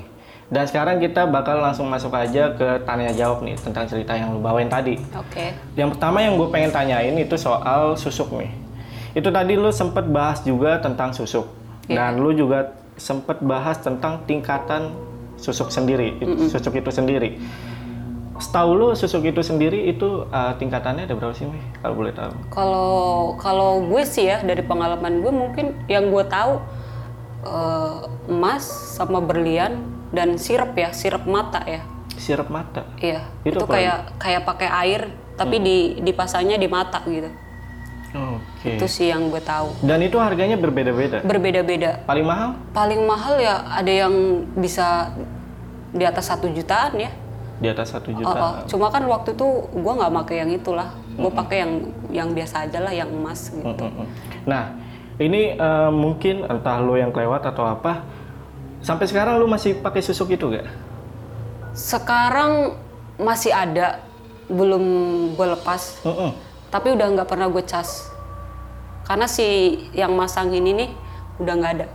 Dan 0.48 0.64
sekarang 0.64 0.96
kita 0.96 1.24
bakal 1.24 1.60
langsung 1.60 1.88
masuk 1.88 2.12
aja 2.12 2.52
ke 2.52 2.84
tanya 2.84 3.12
jawab 3.12 3.40
nih 3.40 3.56
tentang 3.56 3.84
cerita 3.84 4.12
yang 4.12 4.32
lu 4.32 4.40
bawain 4.40 4.68
tadi. 4.68 4.96
Oke. 5.12 5.52
Yang 5.72 5.96
pertama 5.96 6.20
yang 6.20 6.36
gue 6.36 6.48
pengen 6.48 6.72
tanyain 6.72 7.16
itu 7.16 7.36
soal 7.36 7.96
susuk 7.96 8.32
nih. 8.32 8.52
Itu 9.12 9.28
tadi 9.28 9.56
lu 9.56 9.68
sempet 9.68 10.08
bahas 10.08 10.44
juga 10.44 10.80
tentang 10.80 11.12
susuk. 11.12 11.48
Iya. 11.88 12.12
Dan 12.12 12.20
lu 12.20 12.32
juga 12.32 12.76
sempet 12.96 13.40
bahas 13.40 13.80
tentang 13.80 14.24
tingkatan 14.24 14.92
susuk 15.36 15.72
sendiri, 15.72 16.16
itu- 16.18 16.48
susuk 16.48 16.76
itu 16.76 16.90
sendiri. 16.92 17.40
Setahu 18.38 18.70
lu 18.78 18.86
susuk 18.94 19.26
itu 19.26 19.42
sendiri 19.42 19.90
itu 19.90 20.26
uh, 20.30 20.54
tingkatannya 20.56 21.10
ada 21.10 21.14
berapa 21.18 21.34
sih, 21.34 21.46
Mi? 21.46 21.58
Kalau 21.82 21.94
boleh 21.98 22.14
tahu. 22.14 22.32
Kalau 22.54 22.88
kalau 23.36 23.70
gue 23.82 24.02
sih 24.06 24.30
ya 24.30 24.40
dari 24.46 24.62
pengalaman 24.62 25.20
gue 25.20 25.32
mungkin 25.34 25.66
yang 25.90 26.10
gue 26.14 26.24
tahu 26.26 26.62
eh, 27.46 27.98
emas 28.30 28.64
sama 28.94 29.18
berlian 29.18 29.82
dan 30.14 30.38
sirup 30.38 30.72
ya, 30.78 30.94
sirup 30.94 31.26
mata 31.26 31.62
ya. 31.66 31.82
Sirup 32.18 32.50
mata. 32.50 32.86
Iya. 32.98 33.26
Itu 33.42 33.62
Itu, 33.62 33.66
kayak 33.66 34.18
kayak 34.18 34.42
pakai 34.46 34.68
air 34.86 35.02
tapi 35.38 35.62
di 35.62 35.78
dipasangnya 36.02 36.58
di 36.58 36.66
mata 36.66 37.02
gitu. 37.06 37.30
Oke. 38.08 38.74
Itu 38.74 38.86
sih 38.88 39.12
yang 39.12 39.28
gue 39.28 39.42
tahu. 39.42 39.84
Dan 39.84 40.00
itu 40.00 40.16
harganya 40.16 40.56
berbeda-beda. 40.56 41.20
Berbeda-beda. 41.22 42.02
Paling 42.08 42.26
mahal? 42.26 42.50
Paling 42.72 43.02
mahal 43.04 43.34
ya 43.38 43.68
ada 43.68 43.92
yang 43.92 44.14
bisa 44.56 45.12
di 45.92 46.04
atas 46.08 46.32
satu 46.32 46.48
jutaan 46.48 46.96
ya. 46.96 47.12
Di 47.58 47.66
atas 47.66 47.90
satu 47.90 48.14
Oh, 48.14 48.18
juta. 48.22 48.38
oh. 48.38 48.52
Cuma 48.70 48.86
kan 48.88 49.02
waktu 49.02 49.34
itu 49.34 49.46
gue 49.68 49.92
nggak 49.98 50.12
pakai 50.22 50.36
yang 50.46 50.50
itulah. 50.54 50.88
Gue 51.18 51.30
pakai 51.30 51.56
yang 51.66 51.72
yang 52.08 52.28
biasa 52.30 52.70
aja 52.70 52.78
lah, 52.78 52.94
yang 52.94 53.10
emas 53.10 53.50
gitu. 53.50 53.86
Nah, 54.46 54.78
ini 55.18 55.58
eh, 55.58 55.90
mungkin 55.90 56.46
entah 56.46 56.78
lo 56.78 56.94
yang 56.94 57.10
kelewat 57.10 57.42
atau 57.44 57.66
apa. 57.66 58.06
Sampai 58.78 59.10
sekarang 59.10 59.42
lu 59.42 59.50
masih 59.50 59.82
pakai 59.82 59.98
susuk 59.98 60.30
itu 60.30 60.54
gak? 60.54 60.70
Sekarang 61.74 62.78
masih 63.18 63.50
ada, 63.50 64.02
belum 64.46 64.84
gue 65.34 65.46
lepas. 65.58 65.98
Mm-mm. 66.06 66.30
Tapi 66.70 66.94
udah 66.94 67.06
nggak 67.10 67.28
pernah 67.28 67.50
gue 67.50 67.64
cas. 67.66 68.06
Karena 69.02 69.26
si 69.26 69.42
yang 69.96 70.14
masang 70.14 70.54
ini 70.54 70.70
nih 70.74 70.90
udah 71.42 71.54
nggak 71.58 71.72
ada. 71.80 71.86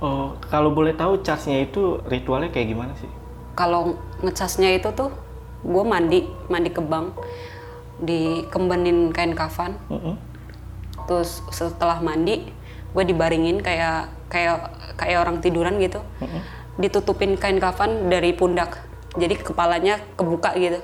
Oh, 0.00 0.32
kalau 0.48 0.72
boleh 0.72 0.96
tahu 0.96 1.20
charge-nya 1.20 1.68
itu 1.68 2.00
ritualnya 2.08 2.48
kayak 2.48 2.72
gimana 2.72 2.92
sih? 2.96 3.10
Kalau 3.52 3.94
ngecasnya 4.20 4.76
itu 4.76 4.92
tuh 4.92 5.10
gue 5.60 5.84
mandi, 5.84 6.24
mandi 6.48 6.70
ke 6.72 6.80
bank, 6.80 7.16
dikembenin 8.00 9.12
kain 9.12 9.36
kafan. 9.36 9.76
Mm-mm. 9.92 10.16
Terus 11.04 11.44
setelah 11.52 12.00
mandi, 12.00 12.48
gue 12.96 13.04
dibaringin 13.04 13.60
kayak 13.60 14.08
kayak 14.32 14.72
kayak 14.96 15.18
orang 15.20 15.42
tiduran 15.44 15.76
gitu. 15.82 16.00
Ditutupin 16.80 17.36
kain 17.36 17.60
kafan 17.60 18.08
dari 18.08 18.32
pundak. 18.32 18.80
Jadi 19.18 19.36
kepalanya 19.42 20.00
kebuka 20.16 20.54
gitu. 20.56 20.80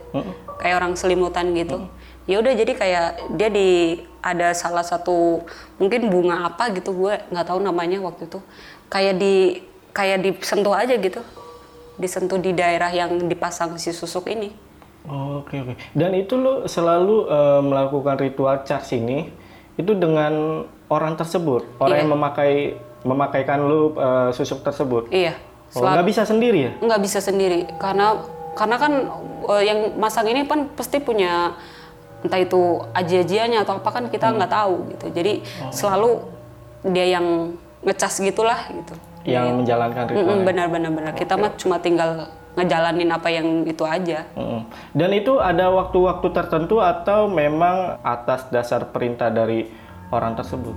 Kayak 0.60 0.82
orang 0.82 0.92
selimutan 0.98 1.54
gitu. 1.56 1.88
Ya 2.26 2.42
udah 2.42 2.52
jadi 2.58 2.72
kayak 2.74 3.08
dia 3.38 3.48
di 3.48 4.02
ada 4.18 4.50
salah 4.50 4.82
satu 4.82 5.46
mungkin 5.78 6.10
bunga 6.10 6.50
apa 6.50 6.74
gitu 6.74 6.90
gue 6.90 7.22
nggak 7.30 7.46
tahu 7.46 7.62
namanya 7.62 8.02
waktu 8.02 8.26
itu. 8.26 8.42
Kayak 8.90 9.14
di 9.22 9.62
kayak 9.94 10.26
disentuh 10.26 10.74
aja 10.74 10.98
gitu. 10.98 11.22
Disentuh 11.96 12.36
di 12.36 12.52
daerah 12.52 12.88
yang 12.88 13.16
dipasang 13.24 13.76
si 13.76 13.90
susuk 13.90 14.28
ini. 14.28 14.52
Oh, 15.06 15.40
Oke 15.40 15.62
oke. 15.62 15.74
Dan 15.94 16.12
itu 16.12 16.34
lu 16.34 16.66
selalu 16.66 17.26
eh, 17.26 17.60
melakukan 17.62 18.16
ritual 18.18 18.62
charge 18.62 18.96
ini 18.96 19.30
itu 19.76 19.92
dengan 19.92 20.64
orang 20.88 21.14
tersebut, 21.14 21.62
orang 21.78 21.96
Iya. 21.96 22.02
yang 22.02 22.10
memakai 22.10 22.52
memakaikan 23.02 23.58
lu 23.62 23.94
eh, 23.94 24.30
susuk 24.32 24.60
tersebut. 24.60 25.06
Iya. 25.08 25.38
Oh, 25.74 25.82
nggak 25.82 26.06
bisa 26.06 26.22
sendiri 26.22 26.70
ya? 26.70 26.72
nggak 26.78 27.00
bisa 27.02 27.18
sendiri 27.18 27.66
karena 27.76 28.22
karena 28.54 28.76
kan 28.78 28.92
eh, 29.50 29.62
yang 29.66 29.78
masang 29.98 30.24
ini 30.26 30.46
kan 30.46 30.70
pasti 30.72 31.02
punya 31.02 31.58
entah 32.24 32.40
itu 32.40 32.80
aji-ajiannya 32.94 33.60
atau 33.60 33.76
apa 33.76 33.90
kan 33.92 34.04
kita 34.08 34.30
nggak 34.30 34.48
tahu 34.48 34.88
gitu 34.94 35.06
jadi 35.12 35.32
selalu 35.68 36.22
dia 36.86 37.18
yang 37.18 37.54
ngecas 37.84 38.18
gitulah 38.18 38.56
gitu 38.72 38.94
Yang 39.26 39.46
menjalankan 39.56 40.04
ritual. 40.06 40.38
Benar-benar 40.42 40.90
benar 40.90 41.12
kita 41.12 41.34
mah 41.34 41.50
cuma 41.54 41.76
tinggal 41.76 42.26
ngejalanin 42.54 43.10
apa 43.10 43.28
yang 43.28 43.46
itu 43.62 43.84
aja 43.84 44.24
Mm-mm. 44.32 44.64
Dan 44.90 45.10
itu 45.12 45.36
ada 45.36 45.68
waktu-waktu 45.68 46.32
tertentu 46.32 46.78
atau 46.78 47.26
memang 47.26 48.00
atas 48.00 48.48
dasar 48.48 48.88
perintah 48.88 49.28
dari 49.28 49.68
orang 50.08 50.32
tersebut? 50.32 50.72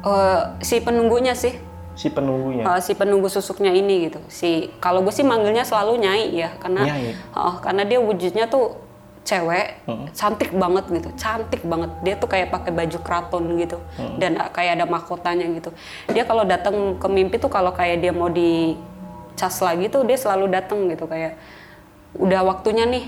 Eh, 0.00 0.40
si 0.60 0.78
penunggunya 0.78 1.34
sih 1.34 1.56
Si 1.92 2.08
penunggunya. 2.08 2.62
eh, 2.62 2.80
si 2.80 2.94
penunggu 2.94 3.26
susuknya 3.26 3.68
ini 3.70 4.06
gitu 4.06 4.22
si 4.26 4.70
kalau 4.78 5.02
gue 5.02 5.10
sih 5.10 5.20
manggilnya 5.20 5.66
selalu 5.66 5.98
nyai 5.98 6.30
ya 6.32 6.54
karena 6.56 6.86
Nyai. 6.86 7.12
Oh, 7.32 7.58
karena 7.58 7.82
dia 7.82 7.98
wujudnya 7.98 8.46
tuh 8.46 8.78
cewek 9.30 9.66
cantik 10.12 10.50
banget 10.52 10.84
gitu 10.90 11.08
cantik 11.14 11.62
banget 11.62 11.90
dia 12.02 12.14
tuh 12.14 12.26
kayak 12.26 12.50
pakai 12.50 12.74
baju 12.74 12.98
keraton 12.98 13.44
gitu 13.56 13.78
dan 14.18 14.34
uh, 14.36 14.50
kayak 14.50 14.72
ada 14.74 14.86
mahkotanya 14.86 15.46
gitu 15.54 15.70
dia 16.08 16.26
kalau 16.26 16.42
datang 16.42 16.98
ke 16.98 17.06
mimpi 17.06 17.38
tuh 17.38 17.46
kalau 17.46 17.70
kayak 17.70 18.02
dia 18.02 18.10
mau 18.10 18.26
dicas 18.26 19.54
lagi 19.60 19.86
tuh 19.86 20.02
dia 20.02 20.18
selalu 20.18 20.50
datang 20.50 20.90
gitu 20.90 21.06
kayak 21.06 21.38
udah 22.12 22.42
waktunya 22.42 22.84
nih 22.84 23.04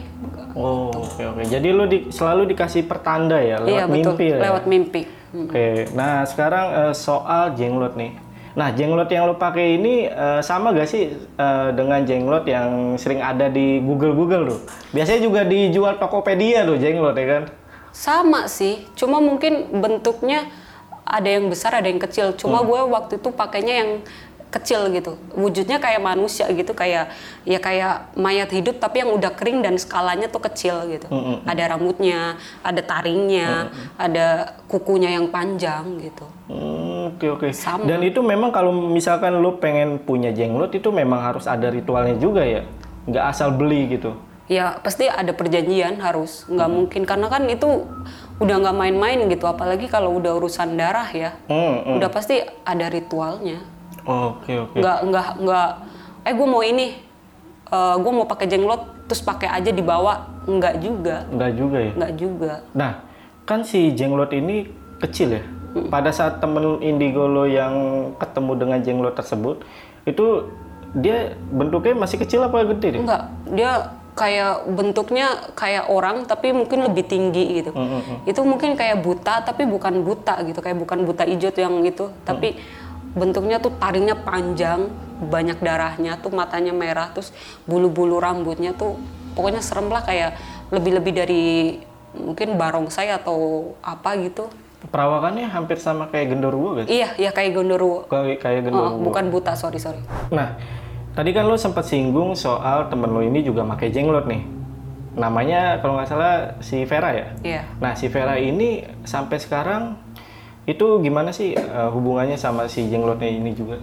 Oh, 0.52 0.92
oke 0.92 1.16
oke. 1.16 1.42
Jadi 1.48 1.72
lu 1.72 1.88
di- 1.88 2.12
selalu 2.12 2.52
dikasih 2.52 2.85
pertanda 2.85 3.40
ya 3.40 3.56
lewat 3.56 3.72
iya 3.72 3.85
betul 3.88 4.12
mimpi 4.12 4.24
ya? 4.28 4.37
lewat 4.37 4.64
mimpi. 4.68 5.02
Oke. 5.32 5.88
Nah, 5.96 6.28
sekarang 6.28 6.66
eh, 6.76 6.92
soal 6.92 7.56
jenglot 7.56 7.96
nih. 7.96 8.12
Nah, 8.52 8.68
jenglot 8.76 9.08
yang 9.08 9.24
lu 9.28 9.40
pakai 9.40 9.80
ini 9.80 10.08
eh, 10.08 10.40
sama 10.44 10.76
gak 10.76 10.88
sih 10.88 11.08
eh, 11.16 11.68
dengan 11.72 12.04
jenglot 12.04 12.44
yang 12.44 13.00
sering 13.00 13.24
ada 13.24 13.48
di 13.48 13.80
Google-Google 13.80 14.42
tuh? 14.52 14.60
Biasanya 14.92 15.20
juga 15.24 15.40
dijual 15.48 15.96
Tokopedia 15.96 16.68
tuh 16.68 16.76
jenglot 16.76 17.16
ya 17.16 17.26
kan? 17.26 17.44
sama 17.92 18.48
sih 18.48 18.88
cuma 18.96 19.20
mungkin 19.20 19.68
bentuknya 19.84 20.48
ada 21.04 21.28
yang 21.28 21.52
besar 21.52 21.76
ada 21.76 21.86
yang 21.92 22.00
kecil 22.00 22.32
cuma 22.40 22.64
gue 22.64 22.80
waktu 22.88 23.20
itu 23.20 23.28
pakainya 23.36 23.84
yang 23.84 23.90
kecil 24.52 24.92
gitu 24.92 25.16
wujudnya 25.32 25.80
kayak 25.80 26.04
manusia 26.04 26.44
gitu 26.52 26.76
kayak 26.76 27.08
ya 27.42 27.56
kayak 27.56 28.12
mayat 28.14 28.52
hidup 28.52 28.76
tapi 28.76 29.00
yang 29.00 29.10
udah 29.16 29.32
kering 29.32 29.64
dan 29.64 29.80
skalanya 29.80 30.28
tuh 30.28 30.44
kecil 30.44 30.84
gitu 30.92 31.08
ada 31.48 31.72
rambutnya 31.72 32.36
ada 32.60 32.84
taringnya 32.84 33.72
ada 33.96 34.60
kukunya 34.68 35.16
yang 35.16 35.32
panjang 35.32 35.96
gitu 35.98 36.28
Hmm, 36.52 37.16
Oke 37.16 37.32
oke. 37.32 37.48
Sama. 37.56 37.88
Dan 37.88 38.04
itu 38.04 38.20
memang 38.20 38.52
kalau 38.52 38.68
misalkan 38.92 39.32
lu 39.40 39.56
pengen 39.56 39.96
punya 39.96 40.36
jenglot 40.36 40.76
itu 40.76 40.92
memang 40.92 41.24
harus 41.24 41.48
ada 41.48 41.72
ritualnya 41.72 42.20
juga 42.20 42.44
ya? 42.44 42.68
Nggak 43.08 43.24
asal 43.32 43.56
beli 43.56 43.88
gitu? 43.88 44.12
ya 44.50 44.76
pasti 44.84 45.08
ada 45.08 45.32
perjanjian 45.32 45.96
harus 46.02 46.44
nggak 46.44 46.68
mungkin 46.68 47.02
karena 47.08 47.30
kan 47.32 47.46
itu 47.48 47.88
udah 48.36 48.56
nggak 48.58 48.76
main-main 48.76 49.24
gitu 49.30 49.48
apalagi 49.48 49.88
kalau 49.88 50.18
udah 50.18 50.34
urusan 50.36 50.76
darah 50.76 51.08
ya 51.08 51.32
Hmm, 51.48 51.86
hmm. 51.88 51.96
udah 51.96 52.10
pasti 52.12 52.42
ada 52.66 52.90
ritualnya 52.90 53.62
Oke 54.06 54.58
oke. 54.58 54.76
nggak 54.78 54.98
nggak 55.08 55.28
nggak. 55.42 55.70
Eh 56.26 56.32
gue 56.34 56.46
mau 56.46 56.62
ini. 56.62 56.86
Gue 57.72 58.12
mau 58.12 58.28
pakai 58.28 58.46
jenglot 58.52 59.08
terus 59.08 59.24
pakai 59.24 59.48
aja 59.48 59.72
dibawa 59.72 60.28
nggak 60.44 60.74
juga. 60.82 61.24
Nggak 61.32 61.52
juga 61.56 61.78
ya? 61.80 61.92
nggak 61.96 62.12
juga. 62.20 62.52
Nah, 62.76 62.92
kan 63.48 63.64
si 63.64 63.96
jenglot 63.96 64.32
ini 64.36 64.68
kecil 65.00 65.40
ya. 65.40 65.42
Pada 65.88 66.12
saat 66.12 66.36
temen 66.44 66.84
indigo 66.84 67.24
lo 67.24 67.48
yang 67.48 67.72
ketemu 68.20 68.52
dengan 68.60 68.78
jenglot 68.84 69.16
tersebut, 69.16 69.64
itu 70.04 70.52
dia 70.92 71.32
bentuknya 71.48 71.96
masih 71.96 72.20
kecil 72.20 72.44
apa 72.44 72.60
gede 72.76 73.00
deh? 73.00 73.00
nggak. 73.00 73.22
Dia 73.56 73.72
kayak 74.12 74.68
bentuknya 74.68 75.48
kayak 75.56 75.88
orang 75.88 76.28
tapi 76.28 76.52
mungkin 76.52 76.84
lebih 76.84 77.08
tinggi 77.08 77.64
gitu. 77.64 77.72
Itu 78.28 78.44
mungkin 78.44 78.76
kayak 78.76 79.00
buta 79.00 79.48
tapi 79.48 79.64
bukan 79.64 80.04
buta 80.04 80.44
gitu. 80.44 80.60
Kayak 80.60 80.76
bukan 80.84 81.08
buta 81.08 81.24
hijau 81.24 81.48
tuh 81.48 81.64
yang 81.64 81.80
itu. 81.80 82.12
Tapi 82.28 82.60
bentuknya 83.12 83.57
tuh 83.57 83.72
taringnya 83.75 84.16
panjang 84.16 84.88
banyak 85.22 85.59
darahnya 85.59 86.16
tuh 86.16 86.31
matanya 86.31 86.72
merah 86.72 87.09
terus 87.09 87.31
bulu-bulu 87.62 88.18
rambutnya 88.18 88.72
tuh 88.72 88.98
pokoknya 89.33 89.61
serem 89.61 89.87
lah 89.87 90.01
kayak 90.01 90.35
lebih-lebih 90.68 91.12
dari 91.14 91.44
mungkin 92.12 92.57
barongsai 92.57 93.09
atau 93.09 93.38
apa 93.79 94.16
gitu 94.18 94.48
Perawakannya 94.83 95.46
hampir 95.46 95.79
sama 95.79 96.11
kayak 96.11 96.35
genderuwo 96.35 96.75
guys. 96.75 96.90
iya 96.90 97.14
ya 97.14 97.31
kayak 97.31 97.55
gondoruo 97.55 98.03
Kayak 98.05 98.42
kayak 98.42 98.59
Oh, 98.59 98.64
genderuwo. 98.66 98.98
bukan 99.05 99.25
buta 99.29 99.55
sorry 99.55 99.79
sorry 99.79 100.03
Nah, 100.29 100.59
tadi 101.12 101.31
kan 101.31 101.46
lo 101.46 101.55
sempat 101.55 101.87
singgung 101.87 102.35
soal 102.35 102.88
temen 102.88 103.09
lo 103.09 103.22
ini 103.22 103.40
juga 103.40 103.62
pakai 103.64 103.88
jenglot 103.88 104.27
nih. 104.27 104.42
Namanya 105.12 105.79
kalau 105.79 105.94
nggak 105.94 106.09
salah 106.09 106.35
si 106.59 106.83
Vera 106.83 107.12
ya. 107.12 107.27
iya 107.42 107.62
Nah, 107.79 107.94
si 107.94 108.09
Vera 108.09 108.35
ini 108.35 108.83
sampai 109.03 109.37
sekarang 109.37 109.94
itu 110.64 110.87
gimana 111.01 111.31
sih 111.31 111.53
eh, 111.53 111.88
hubungannya 111.90 112.37
sama 112.37 112.66
si 112.66 112.87
jenglotnya 112.87 113.27
ini 113.27 113.51
juga? 113.53 113.77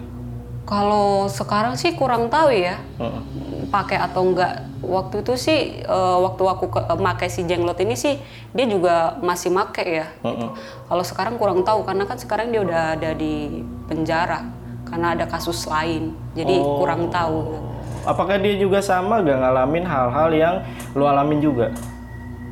Kalau 0.63 1.26
sekarang 1.26 1.74
sih 1.76 1.98
kurang 1.98 2.30
tahu 2.30 2.54
ya. 2.54 2.78
Heeh. 3.02 3.22
pakai 3.70 4.02
atau 4.02 4.26
enggak 4.26 4.65
waktu 4.82 5.22
itu 5.22 5.38
sih 5.38 5.60
eh, 5.86 6.18
waktu 6.26 6.42
aku 6.42 6.74
ke, 6.74 6.82
pakai 6.89 7.30
si 7.30 7.46
jenglot 7.46 7.78
ini 7.78 7.94
sih 7.94 8.18
dia 8.50 8.65
juga 8.65 9.13
masih 9.22 9.54
make 9.54 9.86
ya 9.86 10.10
Heeh. 10.26 10.50
kalau 10.89 11.04
sekarang 11.06 11.38
kurang 11.38 11.62
tahu 11.62 11.86
karena 11.86 12.10
kan 12.10 12.18
sekarang 12.18 12.50
dia 12.50 12.65
udah 12.65 12.98
ada 12.98 13.13
di 13.13 13.62
penjara 13.86 14.42
karena 14.89 15.13
ada 15.13 15.30
kasus 15.30 15.70
lain 15.70 16.18
jadi 16.34 16.58
Oh. 16.58 16.82
kurang 16.82 17.13
tahu 17.13 17.62
Apakah 18.10 18.42
dia 18.42 18.58
juga 18.58 18.82
sama 18.82 19.22
gak 19.22 19.38
ngalamin 19.38 19.86
hal-hal 19.86 20.30
yang 20.34 20.56
lu 20.98 21.06
alamin 21.06 21.38
juga? 21.38 21.70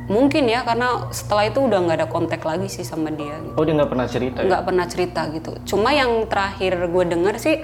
Mungkin 0.07 0.47
ya 0.47 0.63
karena 0.63 1.11
setelah 1.11 1.51
itu 1.51 1.59
udah 1.59 1.79
nggak 1.83 1.97
ada 1.99 2.07
kontak 2.07 2.39
lagi 2.41 2.71
sih 2.71 2.87
sama 2.87 3.11
dia 3.11 3.35
gitu. 3.43 3.55
Oh 3.59 3.63
dia 3.67 3.75
nggak 3.75 3.91
pernah 3.91 4.07
cerita 4.07 4.37
ya? 4.39 4.47
nggak 4.47 4.63
pernah 4.63 4.85
cerita 4.87 5.21
gitu 5.35 5.51
cuma 5.67 5.89
yang 5.91 6.11
terakhir 6.31 6.73
gue 6.79 7.03
denger 7.11 7.35
sih 7.37 7.55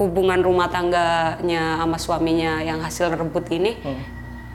hubungan 0.00 0.40
rumah 0.40 0.72
tangganya 0.72 1.76
sama 1.84 2.00
suaminya 2.00 2.64
yang 2.64 2.80
hasil 2.80 3.12
rebut 3.12 3.44
ini 3.52 3.76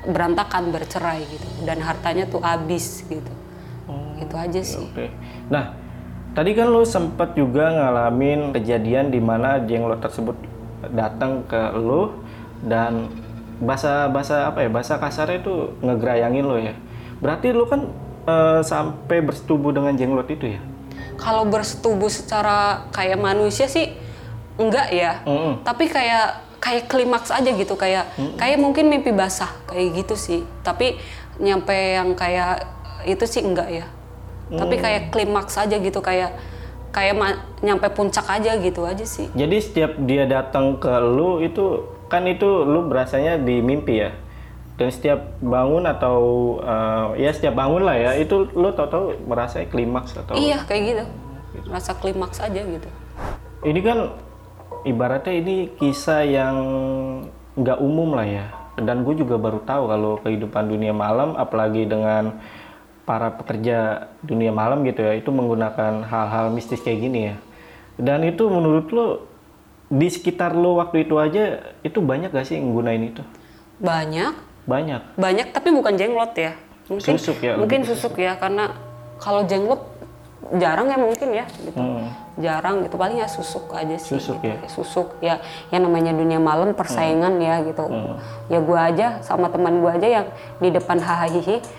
berantakan 0.08 0.74
bercerai 0.74 1.22
gitu 1.30 1.48
dan 1.62 1.78
hartanya 1.82 2.26
tuh 2.26 2.42
habis 2.42 3.06
gitu 3.06 3.34
itu 4.18 4.34
aja 4.34 4.62
sih 4.66 4.82
Oke. 4.82 5.14
Nah, 5.54 5.78
tadi 6.34 6.58
kan 6.58 6.74
lu 6.74 6.82
sempat 6.82 7.38
juga 7.38 7.70
ngalamin 7.70 8.50
kejadian 8.50 9.14
di 9.14 9.22
mana 9.22 9.62
jenglot 9.62 10.02
tersebut 10.02 10.34
datang 10.90 11.46
ke 11.46 11.62
lu 11.78 12.18
dan 12.66 13.14
bahasa 13.62 14.10
bahasa 14.10 14.50
apa 14.50 14.66
ya 14.66 14.70
bahasa 14.70 14.98
kasarnya 14.98 15.38
itu 15.42 15.70
ngegerayangin 15.86 16.46
lo 16.46 16.58
ya. 16.58 16.74
Berarti 17.20 17.52
lu 17.52 17.66
kan 17.66 17.90
eh, 18.28 18.62
sampai 18.62 19.22
bersetubuh 19.22 19.74
dengan 19.74 19.94
jenglot 19.98 20.30
itu 20.30 20.58
ya? 20.58 20.62
kalau 21.18 21.44
bersetubuh 21.50 22.08
secara 22.14 22.88
kayak 22.94 23.18
manusia 23.18 23.66
sih 23.66 23.90
enggak 24.58 24.88
ya 24.94 25.22
Mm-mm. 25.26 25.66
tapi 25.66 25.90
kayak 25.90 26.46
kayak 26.62 26.86
klimaks 26.90 27.30
aja 27.34 27.50
gitu 27.54 27.74
kayak 27.74 28.10
kayak 28.38 28.58
mungkin 28.62 28.90
mimpi 28.90 29.14
basah 29.14 29.50
kayak 29.70 30.06
gitu 30.06 30.16
sih 30.18 30.42
tapi 30.62 30.98
nyampe 31.38 31.74
yang 31.74 32.14
kayak 32.18 32.66
itu 33.06 33.26
sih 33.26 33.42
enggak 33.46 33.70
ya 33.70 33.86
tapi 34.48 34.80
kayak 34.80 35.12
klimaks 35.12 35.60
aja 35.60 35.76
gitu 35.76 36.00
kayak 36.00 36.32
kayak 36.96 37.14
nyampe 37.62 37.90
puncak 37.92 38.26
aja 38.26 38.56
gitu 38.58 38.88
aja 38.88 39.04
sih 39.04 39.28
Jadi 39.36 39.58
setiap 39.60 39.92
dia 40.08 40.24
datang 40.24 40.80
ke 40.80 40.90
lu 41.04 41.44
itu 41.44 41.84
kan 42.08 42.24
itu 42.26 42.64
lu 42.64 42.88
berasanya 42.88 43.36
di 43.36 43.60
mimpi 43.60 44.08
ya. 44.08 44.16
Dan 44.78 44.94
setiap 44.94 45.42
bangun 45.42 45.90
atau 45.90 46.18
eh, 46.62 47.26
ya 47.26 47.34
setiap 47.34 47.58
bangun 47.58 47.82
lah 47.82 47.98
ya 47.98 48.12
itu 48.14 48.46
lu 48.54 48.70
tahu-tahu 48.70 49.26
merasa 49.26 49.66
klimaks 49.66 50.14
atau 50.14 50.38
iya 50.38 50.62
kayak 50.70 50.84
gitu 50.86 51.04
rasa 51.74 51.98
klimaks 51.98 52.38
aja 52.38 52.62
gitu 52.62 52.90
Ini 53.66 53.80
kan 53.82 54.14
ibaratnya 54.86 55.34
ini 55.34 55.74
kisah 55.82 56.22
yang 56.22 56.56
nggak 57.58 57.82
umum 57.82 58.14
lah 58.14 58.28
ya. 58.28 58.46
Dan 58.78 59.02
gue 59.02 59.18
juga 59.18 59.42
baru 59.42 59.66
tahu 59.66 59.90
kalau 59.90 60.22
kehidupan 60.22 60.70
dunia 60.70 60.94
malam, 60.94 61.34
apalagi 61.34 61.90
dengan 61.90 62.38
para 63.02 63.34
pekerja 63.34 64.08
dunia 64.22 64.54
malam 64.54 64.86
gitu 64.86 65.02
ya, 65.02 65.18
itu 65.18 65.34
menggunakan 65.34 66.06
hal-hal 66.06 66.54
mistis 66.54 66.86
kayak 66.86 67.02
gini 67.02 67.20
ya. 67.34 67.36
Dan 67.98 68.22
itu 68.30 68.46
menurut 68.46 68.94
lo 68.94 69.26
di 69.90 70.06
sekitar 70.06 70.54
lo 70.54 70.78
waktu 70.78 71.10
itu 71.10 71.18
aja 71.18 71.74
itu 71.82 71.98
banyak 71.98 72.30
gak 72.30 72.46
sih 72.46 72.62
yang 72.62 72.76
gunain 72.78 73.02
itu? 73.02 73.26
banyak 73.78 74.34
Banyak. 74.68 75.16
banyak 75.16 75.48
tapi 75.50 75.72
bukan 75.72 75.96
jenglot 75.96 76.36
ya 76.36 76.52
mungkin 76.88 77.16
Susuk 77.16 77.40
ya, 77.40 77.56
mungkin 77.56 77.82
susuk 77.84 78.14
ya 78.16 78.36
karena 78.36 78.76
kalau 79.18 79.44
jenglot 79.44 79.80
jarang 80.56 80.88
ya 80.88 80.96
mungkin 80.96 81.30
ya 81.34 81.44
gitu 81.60 81.76
Hmm. 81.76 82.08
jarang 82.38 82.80
gitu 82.80 82.96
paling 82.96 83.18
ya 83.18 83.28
susuk 83.28 83.68
aja 83.74 83.96
sih 83.98 84.16
Susuk 84.16 84.40
gitu. 84.40 84.54
ya? 84.54 84.70
susuk 84.70 85.08
ya 85.20 85.36
yang 85.68 85.84
namanya 85.84 86.14
dunia 86.14 86.38
malam 86.38 86.72
persaingan 86.72 87.40
ya 87.40 87.60
gitu 87.64 87.84
Hmm. 87.84 88.16
ya 88.48 88.60
gua 88.60 88.88
aja 88.88 89.20
sama 89.20 89.48
teman 89.48 89.80
gua 89.80 89.96
aja 89.96 90.08
yang 90.22 90.28
di 90.60 90.70
depan 90.70 91.00
hahaha 91.00 91.28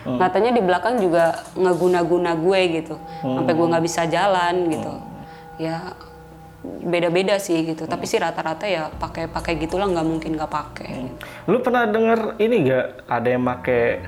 Hmm. 0.05 0.19
katanya 0.19 0.51
di 0.53 0.61
belakang 0.61 0.97
juga 0.99 1.45
ngeguna-guna 1.55 2.37
gue 2.37 2.61
gitu 2.75 2.95
Hmm. 3.21 3.37
sampai 3.41 3.53
gua 3.55 3.67
nggak 3.71 3.85
bisa 3.85 4.03
jalan 4.05 4.55
gitu 4.69 4.93
ya 5.57 5.77
beda-beda 6.59 7.39
sih 7.39 7.63
gitu 7.63 7.87
tapi 7.87 8.11
sih 8.11 8.19
rata-rata 8.19 8.67
ya 8.67 8.91
pakai 8.91 9.31
pakai 9.31 9.55
gitulah 9.63 9.87
nggak 9.87 10.07
mungkin 10.07 10.35
nggak 10.35 10.51
pakai 10.51 11.07
Lu 11.49 11.63
pernah 11.65 11.89
denger 11.89 12.37
ini 12.43 12.67
gak 12.69 13.09
ada 13.09 13.29
yang 13.31 13.41
make 13.47 14.05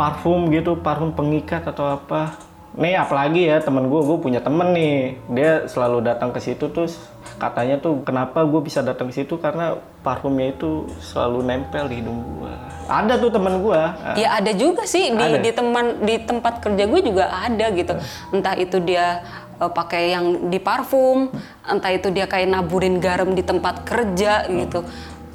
parfum 0.00 0.48
gitu, 0.48 0.80
parfum 0.80 1.12
pengikat 1.12 1.64
atau 1.68 1.96
apa? 1.96 2.36
Nih 2.70 2.94
apalagi 2.94 3.50
ya 3.50 3.58
temen 3.58 3.90
gue, 3.90 4.00
gue 4.00 4.18
punya 4.22 4.38
temen 4.38 4.70
nih, 4.72 5.18
dia 5.34 5.66
selalu 5.66 6.06
datang 6.06 6.30
ke 6.30 6.38
situ 6.38 6.70
terus 6.70 7.02
katanya 7.36 7.82
tuh 7.82 8.00
kenapa 8.06 8.46
gue 8.46 8.60
bisa 8.62 8.80
datang 8.80 9.10
ke 9.10 9.20
situ 9.20 9.36
karena 9.42 9.76
parfumnya 10.06 10.54
itu 10.54 10.86
selalu 11.02 11.44
nempel 11.44 11.90
di 11.90 12.00
hidung 12.00 12.22
gue. 12.38 12.52
Ada 12.86 13.18
tuh 13.18 13.30
temen 13.34 13.58
gue. 13.60 13.80
Ya 14.16 14.38
ada 14.38 14.52
juga 14.54 14.86
sih 14.86 15.12
di 15.12 15.18
Ada. 15.18 15.42
di 15.42 15.50
teman 15.50 15.84
di 16.00 16.14
tempat 16.22 16.62
kerja 16.62 16.84
gue 16.86 17.00
juga 17.02 17.24
ada 17.28 17.66
gitu. 17.74 17.94
Entah 18.30 18.54
itu 18.54 18.76
dia 18.80 19.20
eh, 19.60 19.70
pakai 19.70 20.02
yang 20.16 20.24
di 20.48 20.56
parfum, 20.58 21.28
entah 21.62 21.92
itu 21.92 22.08
dia 22.08 22.24
kayak 22.24 22.48
naburin 22.48 22.96
garam 22.98 23.30
di 23.30 23.44
tempat 23.44 23.84
kerja 23.84 24.48
gitu. 24.48 24.82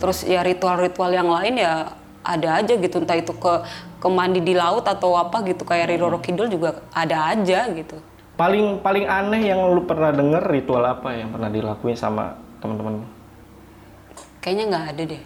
Terus 0.01 0.25
ya 0.25 0.41
ritual-ritual 0.41 1.13
yang 1.13 1.29
lain 1.29 1.55
ya 1.55 1.93
ada 2.25 2.59
aja 2.59 2.73
gitu. 2.75 2.99
Entah 2.99 3.15
itu 3.15 3.31
ke 3.31 3.53
ke 3.95 4.07
mandi 4.11 4.41
di 4.41 4.53
laut 4.53 4.85
atau 4.85 5.17
apa 5.17 5.41
gitu 5.45 5.65
kayak 5.65 5.93
Roro 5.97 6.19
Kidul 6.19 6.49
juga 6.49 6.83
ada 6.91 7.31
aja 7.31 7.69
gitu. 7.71 7.97
Paling 8.35 8.83
paling 8.83 9.07
aneh 9.07 9.47
yang 9.47 9.63
lu 9.71 9.87
pernah 9.87 10.11
denger 10.11 10.43
ritual 10.43 10.83
apa 10.83 11.15
yang 11.15 11.31
pernah 11.31 11.47
dilakuin 11.47 11.95
sama 11.95 12.35
teman-teman? 12.59 13.07
Kayaknya 14.43 14.65
nggak 14.69 14.85
ada 14.93 15.03
deh, 15.09 15.21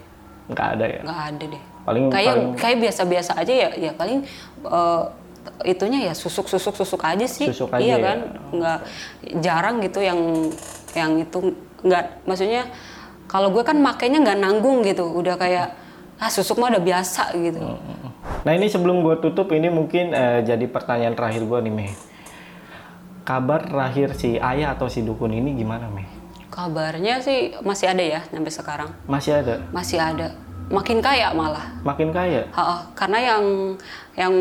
Nggak 0.47 0.67
ada 0.77 0.85
ya. 0.85 1.01
nggak 1.03 1.21
ada 1.33 1.43
deh. 1.49 1.63
Paling 1.89 2.03
kayak 2.13 2.29
paling 2.29 2.47
kayak 2.55 2.77
biasa-biasa 2.85 3.31
aja 3.35 3.53
ya 3.65 3.69
ya 3.75 3.91
paling 3.97 4.19
eh, 4.63 5.03
itunya 5.63 6.09
ya 6.09 6.13
susuk 6.13 6.47
susuk 6.47 6.75
susuk 6.75 7.01
aja 7.01 7.25
sih 7.25 7.49
Susuk 7.49 7.73
aja 7.73 7.81
iya 7.81 7.95
ya. 7.95 8.03
kan 8.03 8.17
nggak 8.51 8.79
jarang 9.39 9.75
gitu 9.81 9.99
yang 9.99 10.19
yang 10.93 11.11
itu 11.17 11.53
nggak 11.81 12.25
maksudnya 12.25 12.67
kalau 13.29 13.53
gue 13.53 13.61
kan 13.61 13.77
makainya 13.77 14.19
nggak 14.19 14.39
nanggung 14.39 14.81
gitu 14.81 15.05
udah 15.05 15.35
kayak 15.35 15.73
ah 16.17 16.27
susuk 16.27 16.57
mah 16.57 16.73
udah 16.73 16.83
biasa 16.83 17.33
gitu 17.35 17.59
Nah 18.39 18.55
ini 18.55 18.71
sebelum 18.71 19.03
gue 19.03 19.19
tutup 19.19 19.51
ini 19.51 19.67
mungkin 19.67 20.11
eh, 20.11 20.39
jadi 20.43 20.63
pertanyaan 20.67 21.11
terakhir 21.11 21.43
gue 21.43 21.59
nih 21.59 21.73
Mei. 21.73 21.91
Kabar 23.23 23.67
terakhir 23.67 24.15
si 24.15 24.39
ayah 24.39 24.73
atau 24.73 24.87
si 24.87 25.03
dukun 25.03 25.29
ini 25.29 25.53
gimana 25.53 25.87
Mei? 25.87 26.07
kabarnya 26.49 27.21
sih 27.21 27.55
masih 27.61 27.93
ada 27.93 28.01
ya 28.03 28.19
sampai 28.25 28.51
sekarang 28.51 28.89
Masih 29.05 29.31
ada? 29.37 29.55
masih 29.69 30.01
ada 30.01 30.27
makin 30.69 31.01
kaya 31.01 31.33
malah 31.33 31.65
Makin 31.81 32.13
kaya? 32.13 32.45
Ha-ha, 32.53 32.85
karena 32.93 33.17
yang 33.19 33.43
yang 34.13 34.33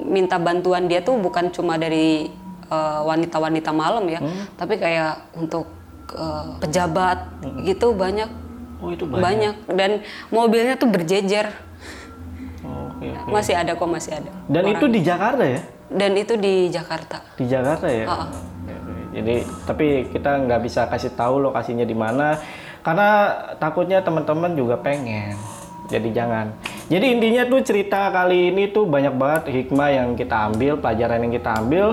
minta 0.00 0.40
bantuan 0.40 0.88
dia 0.88 0.98
tuh 0.98 1.16
bukan 1.16 1.52
cuma 1.52 1.76
dari 1.76 2.32
eh, 2.66 3.00
wanita-wanita 3.04 3.70
malam 3.70 4.08
ya, 4.08 4.20
tapi 4.56 4.76
kayak 4.76 5.28
untuk 5.32 5.68
eh, 6.10 6.44
pejabat 6.58 7.18
gitu 7.62 7.92
banyak 7.92 8.28
Oh 8.78 8.94
itu 8.94 9.04
banyak. 9.04 9.22
banyak 9.22 9.54
dan 9.74 9.90
mobilnya 10.30 10.78
tuh 10.78 10.86
berjejer. 10.86 11.50
Oh, 12.62 12.94
Oke. 12.94 13.10
oke. 13.10 13.30
Masih 13.30 13.58
ada 13.58 13.74
kok 13.74 13.90
masih 13.90 14.14
ada. 14.14 14.30
Dan 14.46 14.70
itu 14.70 14.86
di 14.86 15.00
Jakarta 15.02 15.42
ya? 15.42 15.60
Dan 15.88 16.14
itu 16.14 16.38
di 16.38 16.70
Jakarta. 16.70 17.18
Di 17.34 17.44
Jakarta 17.44 17.90
ya? 17.90 18.06
Oke. 18.06 18.38
Jadi 19.08 19.34
tapi 19.66 19.86
kita 20.14 20.46
nggak 20.46 20.60
bisa 20.62 20.86
kasih 20.86 21.10
tahu 21.10 21.42
lokasinya 21.42 21.82
di 21.82 21.96
mana 21.96 22.38
karena 22.86 23.34
takutnya 23.58 23.98
teman-teman 23.98 24.54
juga 24.54 24.78
pengen. 24.78 25.34
Jadi 25.88 26.08
jangan. 26.12 26.52
Jadi 26.88 27.06
intinya 27.16 27.42
tuh 27.48 27.60
cerita 27.64 28.12
kali 28.12 28.52
ini 28.52 28.68
tuh 28.72 28.84
banyak 28.84 29.14
banget 29.16 29.42
hikmah 29.52 29.88
yang 29.92 30.08
kita 30.16 30.52
ambil, 30.52 30.76
pelajaran 30.80 31.24
yang 31.24 31.32
kita 31.32 31.50
ambil 31.60 31.86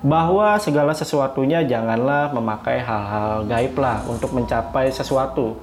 bahwa 0.00 0.56
segala 0.56 0.96
sesuatunya 0.96 1.60
janganlah 1.68 2.32
memakai 2.32 2.80
hal-hal 2.80 3.44
gaib 3.44 3.76
lah 3.76 4.00
untuk 4.08 4.32
mencapai 4.32 4.88
sesuatu. 4.88 5.60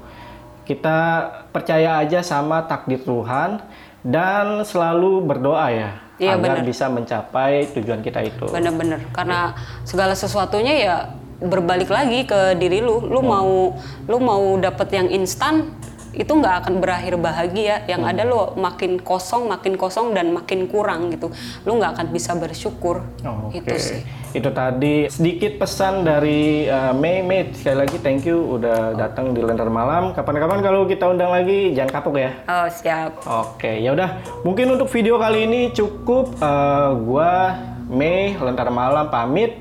Kita 0.62 1.30
percaya 1.50 1.98
aja 2.06 2.22
sama 2.22 2.62
takdir 2.70 3.02
Tuhan 3.02 3.62
dan 4.06 4.62
selalu 4.62 5.26
berdoa 5.26 5.68
ya 5.74 5.92
Iya, 6.18 6.34
agar 6.34 6.62
benar. 6.62 6.66
bisa 6.66 6.90
mencapai 6.90 7.70
tujuan 7.78 8.02
kita 8.02 8.26
itu. 8.26 8.50
Bener-bener 8.50 9.06
karena 9.14 9.54
segala 9.86 10.18
sesuatunya 10.18 10.74
ya 10.74 10.96
berbalik 11.38 11.94
lagi 11.94 12.26
ke 12.26 12.58
diri 12.58 12.82
lu. 12.82 13.06
Lu 13.06 13.22
mau 13.22 13.78
lu 14.10 14.18
mau 14.18 14.58
dapet 14.58 14.90
yang 14.98 15.08
instan 15.14 15.77
itu 16.18 16.34
nggak 16.34 16.66
akan 16.66 16.74
berakhir 16.82 17.14
bahagia. 17.22 17.86
Yang 17.86 18.02
ada 18.10 18.22
lu 18.26 18.58
makin 18.58 18.98
kosong, 18.98 19.46
makin 19.48 19.78
kosong 19.78 20.18
dan 20.18 20.34
makin 20.34 20.66
kurang 20.66 21.14
gitu. 21.14 21.30
Lu 21.64 21.78
nggak 21.78 21.94
akan 21.94 22.08
bisa 22.10 22.34
bersyukur. 22.34 23.06
Oh, 23.22 23.54
Oke, 23.54 23.62
Itu 23.62 23.78
sih. 23.78 24.02
itu 24.34 24.50
tadi 24.50 25.06
sedikit 25.08 25.62
pesan 25.62 26.02
dari 26.02 26.66
uh, 26.66 26.92
Mei. 26.92 27.22
Mei 27.22 27.54
sekali 27.54 27.78
lagi 27.86 27.98
thank 28.02 28.26
you 28.26 28.58
udah 28.58 28.98
datang 28.98 29.38
di 29.38 29.46
Lentera 29.46 29.70
Malam. 29.70 30.18
Kapan-kapan 30.18 30.60
kalau 30.66 30.90
kita 30.90 31.06
undang 31.06 31.30
lagi 31.30 31.78
jangan 31.78 32.02
kapok 32.02 32.18
ya. 32.18 32.32
Oh 32.50 32.68
siap. 32.68 33.22
Oke, 33.24 33.78
ya 33.78 33.94
udah. 33.94 34.18
Mungkin 34.42 34.74
untuk 34.74 34.90
video 34.90 35.22
kali 35.22 35.46
ini 35.46 35.70
cukup. 35.70 36.34
Uh, 36.42 36.98
gua 37.06 37.54
Mei 37.88 38.34
Lentera 38.34 38.74
Malam 38.74 39.14
pamit. 39.14 39.54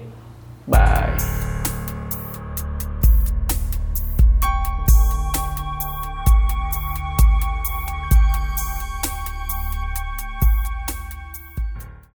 Bye. 0.66 1.35